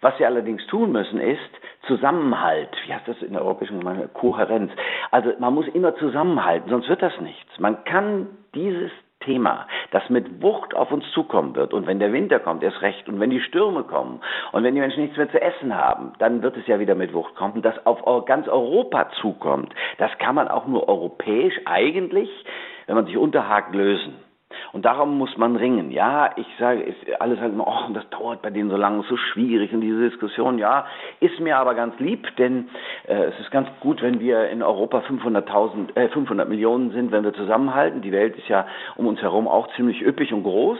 Was 0.00 0.18
wir 0.18 0.26
allerdings 0.26 0.64
tun 0.68 0.92
müssen, 0.92 1.20
ist 1.20 1.40
Zusammenhalt. 1.86 2.70
Wie 2.86 2.94
heißt 2.94 3.08
das 3.08 3.20
in 3.22 3.32
der 3.32 3.42
Europäischen 3.42 3.80
Gemeinschaft? 3.80 4.14
Kohärenz. 4.14 4.70
Also 5.10 5.32
man 5.38 5.54
muss 5.54 5.66
immer 5.68 5.96
zusammenhalten, 5.96 6.70
sonst 6.70 6.88
wird 6.88 7.02
das 7.02 7.18
nichts. 7.20 7.58
Man 7.58 7.84
kann 7.84 8.28
dieses 8.54 8.92
Thema, 9.20 9.66
das 9.90 10.08
mit 10.08 10.42
Wucht 10.42 10.74
auf 10.74 10.90
uns 10.90 11.04
zukommen 11.12 11.54
wird. 11.54 11.72
Und 11.72 11.86
wenn 11.86 11.98
der 11.98 12.12
Winter 12.12 12.38
kommt, 12.38 12.62
erst 12.62 12.82
recht. 12.82 13.08
Und 13.08 13.20
wenn 13.20 13.30
die 13.30 13.40
Stürme 13.40 13.84
kommen 13.84 14.20
und 14.52 14.64
wenn 14.64 14.74
die 14.74 14.80
Menschen 14.80 15.02
nichts 15.02 15.16
mehr 15.16 15.30
zu 15.30 15.40
essen 15.40 15.74
haben, 15.76 16.12
dann 16.18 16.42
wird 16.42 16.56
es 16.56 16.66
ja 16.66 16.80
wieder 16.80 16.94
mit 16.94 17.12
Wucht 17.12 17.34
kommen. 17.34 17.62
Das 17.62 17.86
auf 17.86 18.24
ganz 18.24 18.48
Europa 18.48 19.10
zukommt, 19.20 19.74
das 19.98 20.10
kann 20.18 20.34
man 20.34 20.48
auch 20.48 20.66
nur 20.66 20.88
europäisch 20.88 21.54
eigentlich, 21.66 22.30
wenn 22.86 22.96
man 22.96 23.06
sich 23.06 23.16
unterhakt, 23.16 23.74
lösen. 23.74 24.29
Und 24.72 24.84
darum 24.84 25.18
muss 25.18 25.36
man 25.36 25.56
ringen. 25.56 25.90
Ja, 25.90 26.30
ich 26.36 26.46
sage, 26.58 26.82
ist, 26.82 27.20
alle 27.20 27.36
sagen 27.36 27.54
immer, 27.54 27.66
oh, 27.66 27.92
das 27.92 28.08
dauert 28.10 28.40
bei 28.42 28.50
denen 28.50 28.70
so 28.70 28.76
lange, 28.76 29.02
so 29.08 29.16
schwierig 29.16 29.72
und 29.72 29.80
diese 29.80 30.08
Diskussion. 30.08 30.58
Ja, 30.58 30.86
ist 31.18 31.40
mir 31.40 31.58
aber 31.58 31.74
ganz 31.74 31.98
lieb, 31.98 32.36
denn 32.36 32.68
äh, 33.08 33.24
es 33.24 33.40
ist 33.40 33.50
ganz 33.50 33.68
gut, 33.80 34.00
wenn 34.02 34.20
wir 34.20 34.48
in 34.48 34.62
Europa 34.62 35.00
500.000, 35.00 35.96
äh, 35.96 36.08
500 36.08 36.48
Millionen 36.48 36.92
sind, 36.92 37.10
wenn 37.10 37.24
wir 37.24 37.34
zusammenhalten. 37.34 38.00
Die 38.02 38.12
Welt 38.12 38.36
ist 38.36 38.48
ja 38.48 38.66
um 38.96 39.06
uns 39.06 39.20
herum 39.20 39.48
auch 39.48 39.68
ziemlich 39.74 40.02
üppig 40.02 40.32
und 40.32 40.44
groß. 40.44 40.78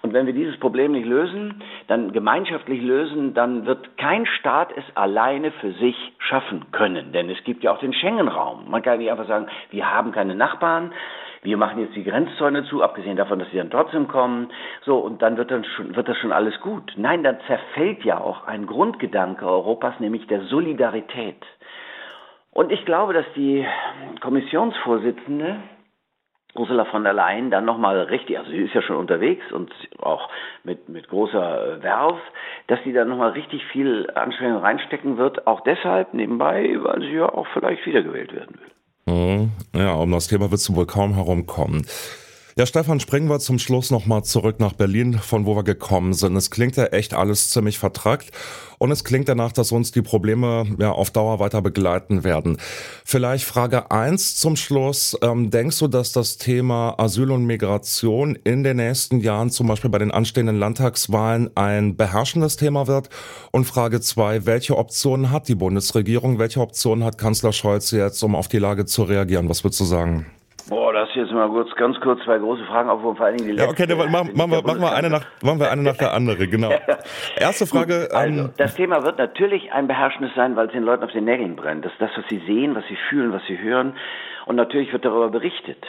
Und 0.00 0.12
wenn 0.12 0.26
wir 0.26 0.32
dieses 0.32 0.58
Problem 0.60 0.92
nicht 0.92 1.06
lösen, 1.06 1.60
dann 1.88 2.12
gemeinschaftlich 2.12 2.80
lösen, 2.82 3.34
dann 3.34 3.66
wird 3.66 3.98
kein 3.98 4.26
Staat 4.26 4.70
es 4.76 4.84
alleine 4.94 5.50
für 5.50 5.72
sich 5.72 5.96
schaffen 6.18 6.66
können. 6.70 7.12
Denn 7.12 7.28
es 7.28 7.42
gibt 7.44 7.64
ja 7.64 7.72
auch 7.72 7.80
den 7.80 7.92
Schengen-Raum. 7.92 8.70
Man 8.70 8.82
kann 8.82 8.98
nicht 8.98 9.10
einfach 9.10 9.26
sagen, 9.26 9.48
wir 9.70 9.92
haben 9.92 10.12
keine 10.12 10.36
Nachbarn, 10.36 10.92
wir 11.42 11.56
machen 11.56 11.80
jetzt 11.80 11.94
die 11.94 12.04
Grenzzäune 12.04 12.64
zu, 12.64 12.82
abgesehen 12.82 13.16
davon, 13.16 13.38
dass 13.38 13.50
sie 13.50 13.58
dann 13.58 13.70
trotzdem 13.70 14.08
kommen, 14.08 14.48
so, 14.84 14.98
und 14.98 15.22
dann 15.22 15.36
wird, 15.36 15.50
dann 15.50 15.64
schon, 15.64 15.94
wird 15.94 16.08
das 16.08 16.16
schon 16.18 16.32
alles 16.32 16.58
gut. 16.60 16.92
Nein, 16.96 17.22
dann 17.22 17.38
zerfällt 17.46 18.04
ja 18.04 18.18
auch 18.18 18.46
ein 18.46 18.66
Grundgedanke 18.66 19.46
Europas, 19.46 19.98
nämlich 20.00 20.26
der 20.26 20.42
Solidarität. 20.42 21.44
Und 22.50 22.72
ich 22.72 22.84
glaube, 22.84 23.12
dass 23.12 23.26
die 23.36 23.64
Kommissionsvorsitzende 24.20 25.56
Ursula 26.54 26.86
von 26.86 27.04
der 27.04 27.12
Leyen 27.12 27.50
dann 27.50 27.64
nochmal 27.64 28.00
richtig, 28.04 28.38
also 28.38 28.50
sie 28.50 28.62
ist 28.62 28.74
ja 28.74 28.82
schon 28.82 28.96
unterwegs 28.96 29.44
und 29.52 29.72
auch 30.00 30.28
mit, 30.64 30.88
mit 30.88 31.08
großer 31.08 31.82
Werf, 31.82 32.18
dass 32.66 32.82
sie 32.84 32.92
dann 32.92 33.08
nochmal 33.08 33.30
richtig 33.30 33.64
viel 33.66 34.10
Anstrengung 34.14 34.62
reinstecken 34.62 35.18
wird, 35.18 35.46
auch 35.46 35.60
deshalb 35.60 36.14
nebenbei, 36.14 36.76
weil 36.80 37.00
sie 37.02 37.12
ja 37.12 37.28
auch 37.28 37.46
vielleicht 37.52 37.84
wiedergewählt 37.86 38.34
werden 38.34 38.58
will. 38.58 38.70
Mhm. 39.08 39.52
Ja, 39.74 39.94
um 39.94 40.10
das 40.10 40.26
Thema 40.26 40.50
wirst 40.50 40.68
du 40.68 40.76
wohl 40.76 40.86
kaum 40.86 41.14
herumkommen. 41.14 41.86
Ja, 42.58 42.66
Stefan, 42.66 42.98
springen 42.98 43.30
wir 43.30 43.38
zum 43.38 43.60
Schluss 43.60 43.92
nochmal 43.92 44.24
zurück 44.24 44.58
nach 44.58 44.72
Berlin, 44.72 45.20
von 45.20 45.46
wo 45.46 45.54
wir 45.54 45.62
gekommen 45.62 46.12
sind. 46.12 46.34
Es 46.34 46.50
klingt 46.50 46.74
ja 46.74 46.86
echt 46.86 47.14
alles 47.14 47.50
ziemlich 47.50 47.78
vertrackt 47.78 48.32
und 48.78 48.90
es 48.90 49.04
klingt 49.04 49.28
danach, 49.28 49.52
dass 49.52 49.70
uns 49.70 49.92
die 49.92 50.02
Probleme 50.02 50.66
ja 50.76 50.90
auf 50.90 51.12
Dauer 51.12 51.38
weiter 51.38 51.62
begleiten 51.62 52.24
werden. 52.24 52.56
Vielleicht 53.04 53.44
Frage 53.44 53.92
eins 53.92 54.34
zum 54.34 54.56
Schluss. 54.56 55.16
Ähm, 55.22 55.50
denkst 55.50 55.78
du, 55.78 55.86
dass 55.86 56.10
das 56.10 56.36
Thema 56.36 56.96
Asyl 56.98 57.30
und 57.30 57.46
Migration 57.46 58.36
in 58.42 58.64
den 58.64 58.78
nächsten 58.78 59.20
Jahren, 59.20 59.50
zum 59.50 59.68
Beispiel 59.68 59.90
bei 59.90 59.98
den 59.98 60.10
anstehenden 60.10 60.58
Landtagswahlen, 60.58 61.56
ein 61.56 61.96
beherrschendes 61.96 62.56
Thema 62.56 62.88
wird? 62.88 63.08
Und 63.52 63.66
Frage 63.66 64.00
zwei, 64.00 64.46
welche 64.46 64.76
Optionen 64.76 65.30
hat 65.30 65.46
die 65.46 65.54
Bundesregierung? 65.54 66.40
Welche 66.40 66.60
Optionen 66.60 67.04
hat 67.04 67.18
Kanzler 67.18 67.52
Scholz 67.52 67.92
jetzt, 67.92 68.20
um 68.24 68.34
auf 68.34 68.48
die 68.48 68.58
Lage 68.58 68.84
zu 68.84 69.04
reagieren? 69.04 69.48
Was 69.48 69.62
würdest 69.62 69.78
du 69.78 69.84
sagen? 69.84 70.26
Boah, 70.68 70.92
das 70.92 71.08
jetzt 71.14 71.32
mal 71.32 71.48
kurz, 71.48 71.74
ganz 71.76 71.98
kurz 72.00 72.22
zwei 72.24 72.38
große 72.38 72.64
Fragen 72.64 72.90
auf, 72.90 73.00
vor 73.00 73.18
allen 73.20 73.36
Dingen 73.38 73.50
die 73.50 73.56
letzte. 73.56 73.64
Ja, 73.64 73.70
okay, 73.70 73.86
dann 73.86 74.12
machen, 74.12 74.36
machen, 74.36 74.50
wir, 74.50 74.62
machen, 74.62 74.80
wir 74.80 74.94
eine 74.94 75.08
nach, 75.08 75.24
machen 75.42 75.60
wir 75.60 75.70
eine 75.70 75.82
nach 75.82 75.96
der 75.96 76.12
anderen, 76.12 76.50
genau. 76.50 76.70
Erste 77.40 77.66
Frage. 77.66 78.08
also, 78.12 78.40
ähm, 78.40 78.50
das 78.56 78.74
Thema 78.74 79.02
wird 79.02 79.18
natürlich 79.18 79.72
ein 79.72 79.86
beherrschendes 79.86 80.34
sein, 80.34 80.56
weil 80.56 80.66
es 80.66 80.72
den 80.72 80.82
Leuten 80.82 81.04
auf 81.04 81.12
den 81.12 81.24
Nägeln 81.24 81.56
brennt. 81.56 81.84
Das 81.84 81.92
ist 81.92 82.00
das, 82.00 82.10
was 82.16 82.24
sie 82.28 82.42
sehen, 82.46 82.74
was 82.74 82.84
sie 82.88 82.98
fühlen, 83.08 83.32
was 83.32 83.42
sie 83.46 83.58
hören. 83.58 83.96
Und 84.46 84.56
natürlich 84.56 84.92
wird 84.92 85.04
darüber 85.04 85.30
berichtet. 85.30 85.84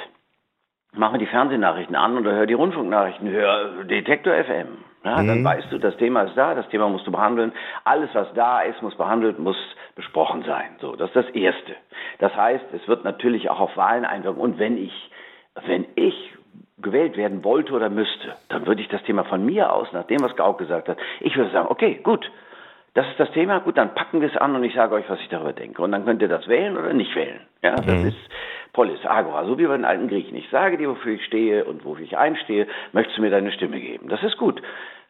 Mach 0.93 1.11
mir 1.11 1.19
die 1.19 1.27
Fernsehnachrichten 1.27 1.95
an 1.95 2.17
oder 2.17 2.31
hör 2.31 2.45
die 2.45 2.53
Rundfunknachrichten, 2.53 3.29
hör 3.29 3.83
Detektor 3.83 4.33
FM. 4.33 4.88
Ja, 5.03 5.21
mhm. 5.21 5.27
Dann 5.27 5.43
weißt 5.43 5.71
du, 5.71 5.77
das 5.77 5.95
Thema 5.97 6.23
ist 6.23 6.35
da, 6.35 6.55
das 6.55 6.67
Thema 6.69 6.89
musst 6.89 7.07
du 7.07 7.11
behandeln. 7.11 7.53
Alles, 7.85 8.09
was 8.13 8.27
da 8.33 8.61
ist, 8.61 8.81
muss 8.81 8.95
behandelt, 8.95 9.39
muss 9.39 9.57
besprochen 9.95 10.43
sein. 10.43 10.75
So, 10.79 10.95
das 10.95 11.09
ist 11.09 11.15
das 11.15 11.29
Erste. 11.29 11.75
Das 12.19 12.35
heißt, 12.35 12.65
es 12.73 12.87
wird 12.87 13.03
natürlich 13.03 13.49
auch 13.49 13.59
auf 13.59 13.77
Wahlen 13.77 14.05
einwirken. 14.05 14.41
Und 14.41 14.59
wenn 14.59 14.77
ich, 14.77 15.11
wenn 15.65 15.85
ich 15.95 16.33
gewählt 16.81 17.17
werden 17.17 17.43
wollte 17.43 17.73
oder 17.73 17.89
müsste, 17.89 18.35
dann 18.49 18.65
würde 18.65 18.81
ich 18.81 18.87
das 18.87 19.03
Thema 19.03 19.23
von 19.25 19.45
mir 19.45 19.73
aus, 19.73 19.91
nach 19.93 20.05
dem, 20.05 20.21
was 20.21 20.35
Gauck 20.35 20.57
gesagt 20.57 20.89
hat, 20.89 20.97
ich 21.19 21.35
würde 21.35 21.51
sagen, 21.51 21.67
okay, 21.69 21.99
gut, 22.03 22.29
das 22.93 23.07
ist 23.07 23.19
das 23.19 23.31
Thema, 23.31 23.59
gut, 23.59 23.77
dann 23.77 23.93
packen 23.93 24.21
wir 24.21 24.29
es 24.29 24.37
an 24.37 24.55
und 24.55 24.63
ich 24.63 24.73
sage 24.73 24.95
euch, 24.95 25.09
was 25.09 25.19
ich 25.19 25.29
darüber 25.29 25.53
denke. 25.53 25.81
Und 25.81 25.91
dann 25.91 26.05
könnt 26.05 26.21
ihr 26.21 26.27
das 26.27 26.47
wählen 26.47 26.77
oder 26.77 26.93
nicht 26.93 27.15
wählen. 27.15 27.41
Ja, 27.61 27.75
das 27.75 27.85
mhm. 27.85 28.07
ist 28.07 28.17
Polis, 28.73 29.05
Agora, 29.05 29.45
so 29.45 29.57
wie 29.57 29.65
bei 29.65 29.75
den 29.75 29.85
alten 29.85 30.07
Griechen. 30.07 30.35
Ich 30.35 30.49
sage 30.49 30.77
dir, 30.77 30.89
wofür 30.89 31.13
ich 31.13 31.25
stehe 31.25 31.65
und 31.65 31.85
wofür 31.85 32.03
ich 32.03 32.17
einstehe, 32.17 32.67
möchtest 32.91 33.17
du 33.17 33.21
mir 33.21 33.31
deine 33.31 33.51
Stimme 33.51 33.79
geben. 33.79 34.09
Das 34.09 34.23
ist 34.23 34.37
gut 34.37 34.61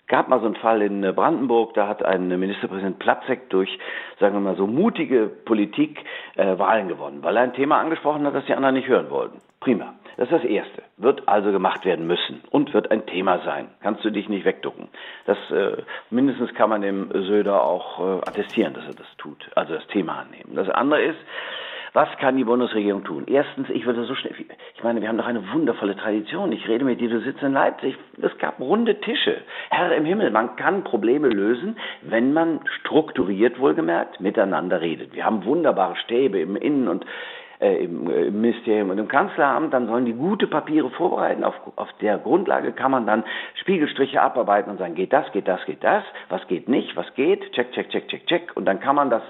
gab 0.10 0.28
mal 0.28 0.40
so 0.42 0.48
einen 0.48 0.56
Fall 0.56 0.82
in 0.82 1.02
Brandenburg, 1.16 1.76
da 1.76 1.88
hat 1.88 2.04
ein 2.04 2.28
Ministerpräsident 2.28 3.00
Platzek 3.00 3.50
durch, 3.50 3.80
sagen 4.20 4.36
wir 4.36 4.42
mal 4.42 4.58
so, 4.58 4.68
mutige 4.68 5.28
Politik 5.28 6.04
äh, 6.36 6.58
Wahlen 6.58 6.90
gewonnen, 6.90 7.20
weil 7.22 7.38
er 7.38 7.44
ein 7.44 7.54
Thema 7.54 7.80
angesprochen 7.80 8.26
hat, 8.26 8.36
das 8.36 8.46
die 8.46 8.54
anderen 8.54 8.76
nicht 8.76 8.88
hören 8.88 9.10
wollten. 9.10 9.40
Prima. 9.62 9.94
Das 10.18 10.30
ist 10.30 10.44
das 10.44 10.44
Erste. 10.44 10.84
Wird 10.98 11.30
also 11.30 11.52
gemacht 11.54 11.86
werden 11.86 12.06
müssen 12.06 12.42
und 12.50 12.74
wird 12.74 12.92
ein 12.92 13.06
Thema 13.06 13.40
sein. 13.46 13.70
Kannst 13.82 14.04
du 14.04 14.10
dich 14.10 14.28
nicht 14.28 14.44
wegducken. 14.44 14.90
Das 15.26 15.38
äh, 15.52 15.84
mindestens 16.10 16.54
kann 16.56 16.70
man 16.70 16.82
dem 16.82 17.10
Söder 17.14 17.64
auch 17.64 18.00
äh, 18.00 18.22
attestieren, 18.28 18.74
dass 18.74 18.86
er 18.86 18.96
das 18.96 19.08
tut, 19.18 19.50
also 19.56 19.76
das 19.76 19.88
Thema 19.88 20.20
annehmen. 20.20 20.56
Das 20.56 20.70
andere 20.70 21.02
ist, 21.04 21.20
was 21.94 22.10
kann 22.20 22.38
die 22.38 22.44
Bundesregierung 22.44 23.04
tun? 23.04 23.26
Erstens, 23.28 23.70
ich 23.70 23.86
würde 23.86 24.04
so 24.04 24.16
schnell, 24.16 24.34
ich 24.76 24.84
meine, 24.84 25.02
wir 25.02 25.08
haben 25.08 25.18
doch 25.18 25.26
eine 25.26 25.52
wundervolle 25.52 25.96
Tradition. 25.96 26.52
Ich 26.52 26.68
rede 26.68 26.86
mit 26.86 27.02
dir, 27.02 27.10
du 27.10 27.20
sitzt 27.22 27.42
in 27.42 27.54
Leipzig. 27.54 27.96
Es 28.22 28.38
gab 28.38 28.60
runde 28.60 29.00
Tische. 29.02 29.38
Herr 29.70 29.96
im 29.96 30.06
Himmel, 30.06 30.32
man 30.32 30.56
kann 30.56 30.84
Probleme 30.84 31.30
lösen, 31.30 31.78
wenn 32.02 32.34
man 32.34 32.62
strukturiert 32.80 33.60
wohlgemerkt 33.60 34.20
miteinander 34.22 34.82
redet. 34.82 35.14
Wir 35.14 35.26
haben 35.26 35.46
wunderbare 35.46 35.96
Stäbe 35.96 36.40
im 36.40 36.56
Innen- 36.56 36.88
und 36.88 37.06
äh, 37.60 37.84
im, 37.84 38.10
äh, 38.10 38.28
im, 38.28 38.40
Ministerium 38.40 38.90
und 38.90 38.98
im 39.00 39.10
Kanzleramt, 39.10 39.74
dann 39.74 39.88
sollen 39.88 40.06
die 40.06 40.14
gute 40.14 40.48
Papiere 40.48 40.90
vorbereiten. 40.92 41.44
Auf, 41.44 41.56
auf 41.76 41.90
der 42.00 42.18
Grundlage 42.18 42.72
kann 42.72 42.92
man 42.92 43.06
dann 43.06 43.24
Spiegelstriche 43.56 44.22
abarbeiten 44.22 44.72
und 44.72 44.78
sagen, 44.78 44.96
geht 44.96 45.12
das, 45.12 45.30
geht 45.34 45.48
das, 45.48 45.66
geht 45.66 45.84
das, 45.84 46.04
was 46.30 46.48
geht 46.48 46.70
nicht, 46.70 46.96
was 46.96 47.14
geht, 47.16 47.52
check, 47.52 47.72
check, 47.74 47.90
check, 47.90 48.08
check, 48.08 48.26
check. 48.28 48.52
Und 48.56 48.64
dann 48.66 48.80
kann 48.80 48.96
man 48.96 49.10
das 49.10 49.24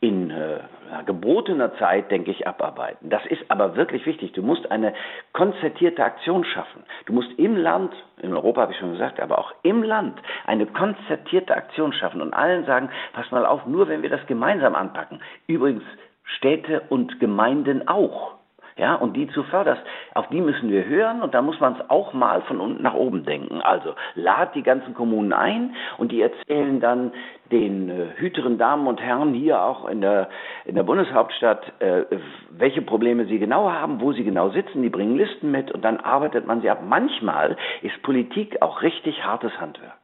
in 0.00 0.30
äh, 0.30 0.60
gebotener 1.00 1.74
Zeit, 1.78 2.10
denke 2.10 2.30
ich, 2.30 2.46
abarbeiten. 2.46 3.08
Das 3.08 3.24
ist 3.26 3.42
aber 3.48 3.76
wirklich 3.76 4.04
wichtig. 4.04 4.32
Du 4.32 4.42
musst 4.42 4.70
eine 4.70 4.92
konzertierte 5.32 6.04
Aktion 6.04 6.44
schaffen. 6.44 6.82
Du 7.06 7.12
musst 7.12 7.30
im 7.38 7.56
Land, 7.56 7.94
in 8.20 8.34
Europa 8.34 8.62
habe 8.62 8.72
ich 8.72 8.78
schon 8.78 8.92
gesagt, 8.92 9.20
aber 9.20 9.38
auch 9.38 9.54
im 9.62 9.82
Land 9.82 10.20
eine 10.46 10.66
konzertierte 10.66 11.56
Aktion 11.56 11.92
schaffen 11.92 12.20
und 12.20 12.34
allen 12.34 12.66
sagen, 12.66 12.90
pass 13.12 13.30
mal 13.30 13.46
auf, 13.46 13.66
nur 13.66 13.88
wenn 13.88 14.02
wir 14.02 14.10
das 14.10 14.26
gemeinsam 14.26 14.74
anpacken. 14.74 15.20
Übrigens, 15.46 15.84
Städte 16.24 16.82
und 16.88 17.18
Gemeinden 17.20 17.88
auch 17.88 18.34
ja, 18.76 18.94
und 18.94 19.16
die 19.16 19.28
zu 19.28 19.42
förderst, 19.44 19.82
auf 20.14 20.28
die 20.28 20.40
müssen 20.40 20.70
wir 20.70 20.84
hören 20.84 21.22
und 21.22 21.34
da 21.34 21.42
muss 21.42 21.60
man 21.60 21.74
es 21.74 21.90
auch 21.90 22.12
mal 22.12 22.42
von 22.42 22.60
unten 22.60 22.82
nach 22.82 22.94
oben 22.94 23.24
denken. 23.24 23.60
Also 23.60 23.94
lad 24.14 24.54
die 24.54 24.62
ganzen 24.62 24.94
Kommunen 24.94 25.32
ein 25.32 25.74
und 25.98 26.12
die 26.12 26.22
erzählen 26.22 26.80
dann 26.80 27.12
den 27.50 27.90
äh, 27.90 28.06
hüteren 28.16 28.58
Damen 28.58 28.86
und 28.86 29.00
Herren 29.00 29.34
hier 29.34 29.62
auch 29.62 29.88
in 29.88 30.00
der, 30.00 30.28
in 30.64 30.74
der 30.74 30.84
Bundeshauptstadt, 30.84 31.72
äh, 31.80 32.04
welche 32.50 32.82
Probleme 32.82 33.26
sie 33.26 33.38
genau 33.38 33.70
haben, 33.70 34.00
wo 34.00 34.12
sie 34.12 34.24
genau 34.24 34.48
sitzen, 34.50 34.82
die 34.82 34.88
bringen 34.88 35.16
Listen 35.16 35.50
mit 35.50 35.70
und 35.70 35.84
dann 35.84 35.98
arbeitet 35.98 36.46
man 36.46 36.62
sie 36.62 36.70
ab. 36.70 36.80
Manchmal 36.86 37.56
ist 37.82 38.02
Politik 38.02 38.62
auch 38.62 38.82
richtig 38.82 39.24
hartes 39.24 39.52
Handwerk 39.60 40.01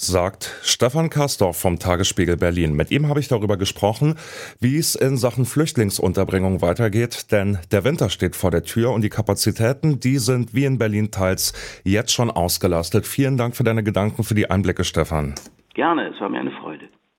sagt 0.00 0.58
Stefan 0.62 1.10
Kastorf 1.10 1.58
vom 1.58 1.78
Tagesspiegel 1.78 2.38
Berlin. 2.38 2.72
Mit 2.74 2.90
ihm 2.90 3.08
habe 3.08 3.20
ich 3.20 3.28
darüber 3.28 3.58
gesprochen, 3.58 4.14
wie 4.58 4.78
es 4.78 4.94
in 4.94 5.18
Sachen 5.18 5.44
Flüchtlingsunterbringung 5.44 6.62
weitergeht, 6.62 7.30
denn 7.32 7.58
der 7.70 7.84
Winter 7.84 8.08
steht 8.08 8.34
vor 8.34 8.50
der 8.50 8.62
Tür 8.62 8.92
und 8.92 9.02
die 9.02 9.10
Kapazitäten, 9.10 10.00
die 10.00 10.16
sind 10.16 10.54
wie 10.54 10.64
in 10.64 10.78
Berlin 10.78 11.10
teils 11.10 11.52
jetzt 11.84 12.12
schon 12.12 12.30
ausgelastet. 12.30 13.06
Vielen 13.06 13.36
Dank 13.36 13.56
für 13.56 13.64
deine 13.64 13.82
Gedanken, 13.82 14.24
für 14.24 14.34
die 14.34 14.50
Einblicke, 14.50 14.84
Stefan. 14.84 15.34
Gerne, 15.74 16.08
es 16.08 16.20
war 16.20 16.30
mir 16.30 16.40
eine 16.40 16.52
Freude. 16.52 16.88